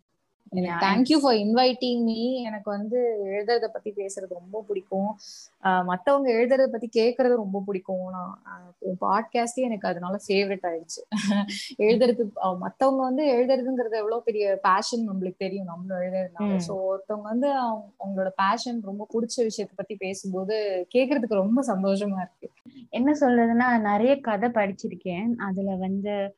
[0.56, 5.18] Yeah, thank you for inviting me எனக்கு வந்து எழுதுறத பத்தி பேசுறது ரொம்ப பிடிக்கும்.
[5.60, 8.10] மத்தவங்க எழுதுறத பத்தி கேக்குறது ரொம்ப பிடிக்கும்.
[8.10, 8.42] நான்
[9.00, 11.02] பாட்காஸ்டே எனக்கு அதனால ஃபேவரட் ஆயிடுச்சு.
[11.78, 12.22] எழுதுறது
[12.58, 15.64] மத்தவங்க வந்து எழுதுறதுங்கிறது எவ்வளவு பெரிய பேஷன் நம்மளுக்கு தெரியும்.
[15.64, 16.60] நம்மளும் எழுதுறதுனால.
[16.68, 22.50] ஸோ ஒருத்தவங்க வந்து அவங்க- அவங்களோட பேஷன் ரொம்ப பிடிச்ச விஷயத்த பத்தி பேசும்போது கேக்குறதுக்கு ரொம்ப சந்தோஷமா இருக்கு.
[22.90, 25.34] என்ன சொல்றதுன்னா நிறைய கதை படிச்சிருக்கேன்.
[25.36, 26.36] அதுல வந்து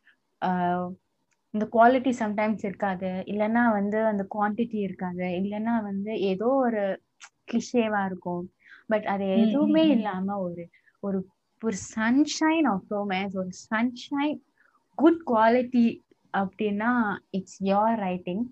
[1.55, 3.11] இந்த குவாலிட்டி சம்டைம்ஸ் இருக்காது.
[3.27, 5.27] இல்லைன்னா வந்து அந்த குவான்டிட்டி இருக்காது.
[5.41, 6.83] இல்லைன்னா வந்து ஏதோ ஒரு
[7.51, 8.45] கிளிஷேவா இருக்கும்.
[8.87, 9.85] பட் அது எதுவுமே.
[9.89, 10.65] இல்லாம ஒரு
[11.03, 11.19] ஒரு
[11.63, 14.37] ஒரு சன்ஷைன் ஆஃப் ரோமேன்ஸ் ஒரு சன்ஷைன்
[14.99, 15.87] குட் குவாலிட்டி
[16.35, 16.91] அப்படின்னா
[17.31, 18.45] it's your writing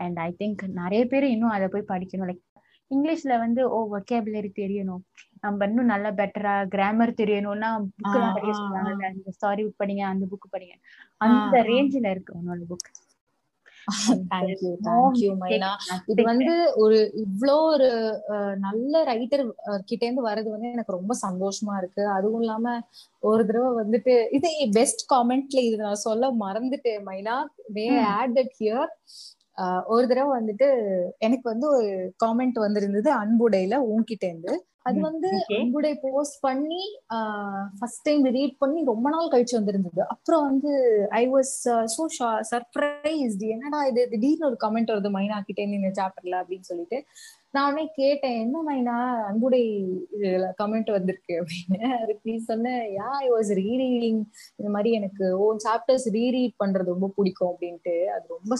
[0.00, 2.30] and I think நிறைய பேர் இன்னும் அதை போய் படிக்கணும்.
[2.30, 2.44] லைக்
[2.90, 5.02] இங்கிலீஷ்ல வந்து ஓ ஒகேபுலரி தெரியணும்.
[5.44, 10.24] நம்ம இன்னும் நல்லா பெட்டரா கிராமர் தெரியணும்னா புக் எல்லாம் படிக்க சொல்றாங்கல்ல இந்த ஸ்டாரி புக் படிங்க அந்த
[10.32, 10.74] புக் படிங்க.
[11.20, 11.54] அந்த.
[11.68, 12.88] ரேஞ்சில இருக்கு உன்னோட புக்
[14.30, 15.68] தேங்க்யூ தேங்க்யூ மைனா
[16.12, 17.88] இது வந்து ஒரு இவ்ளோ ஒரு
[18.64, 19.42] நல்ல ரைட்டர்
[19.88, 22.02] கிட்ட இருந்து வர்றது வந்து எனக்கு ரொம்ப சந்தோஷமா இருக்கு.
[22.16, 22.74] அதுவும் இல்லாம
[23.22, 27.36] ஒரு தடவை வந்துட்டு இது பெஸ்ட் காமெண்ட்ல இது நான் சொல்ல மறந்துட்டேன் மைனா
[27.76, 27.86] வே.
[28.14, 28.90] ஆட் தட் ஹியர்
[29.92, 30.66] ஒரு தடவை வந்துட்டு
[31.26, 31.88] எனக்கு வந்து ஒரு
[32.22, 34.54] காமெண்ட் வந்திருந்தது அன்புடையில உன்கிட்ட இருந்து
[34.88, 35.30] அது வந்து.
[35.58, 36.82] அன்புடை போஸ்ட் பண்ணி
[37.78, 40.02] ஃபர்ஸ்ட் டைம் ரீட் பண்ணி ரொம்ப நாள் கழிச்சு வந்திருந்தது.
[40.14, 40.72] அப்புறம் வந்து
[41.22, 41.54] ஐ வாஸ்
[41.96, 42.04] சோ
[42.52, 44.04] சர்ப்ரைஸ்ட் என்னடா இது?
[44.14, 47.00] திடீர்னு ஒரு கமெண்ட் வருது மைனா கிட்டே இந்த சாப்டர்ல அப்படின்னு சொல்லிட்டு.
[47.56, 48.96] நானே கேட்டேன் என்ன மைனா?
[49.28, 49.60] அன்புடை
[50.16, 51.34] இதுல கமெண்ட் வந்திருக்கு.
[51.42, 51.78] அப்படின்னு.
[52.00, 54.20] அதுக்கு நீ சொன்ன யா ஐ வாஸ் ரீரீடிங்
[54.58, 57.50] இந்த மாதிரி எனக்கு ஓன் சாப்டர்ஸ் ரீரீட் பண்றது ரொம்ப பிடிக்கும்.
[57.52, 57.94] அப்படின்ட்டு.
[58.16, 58.56] அது ரொம்ப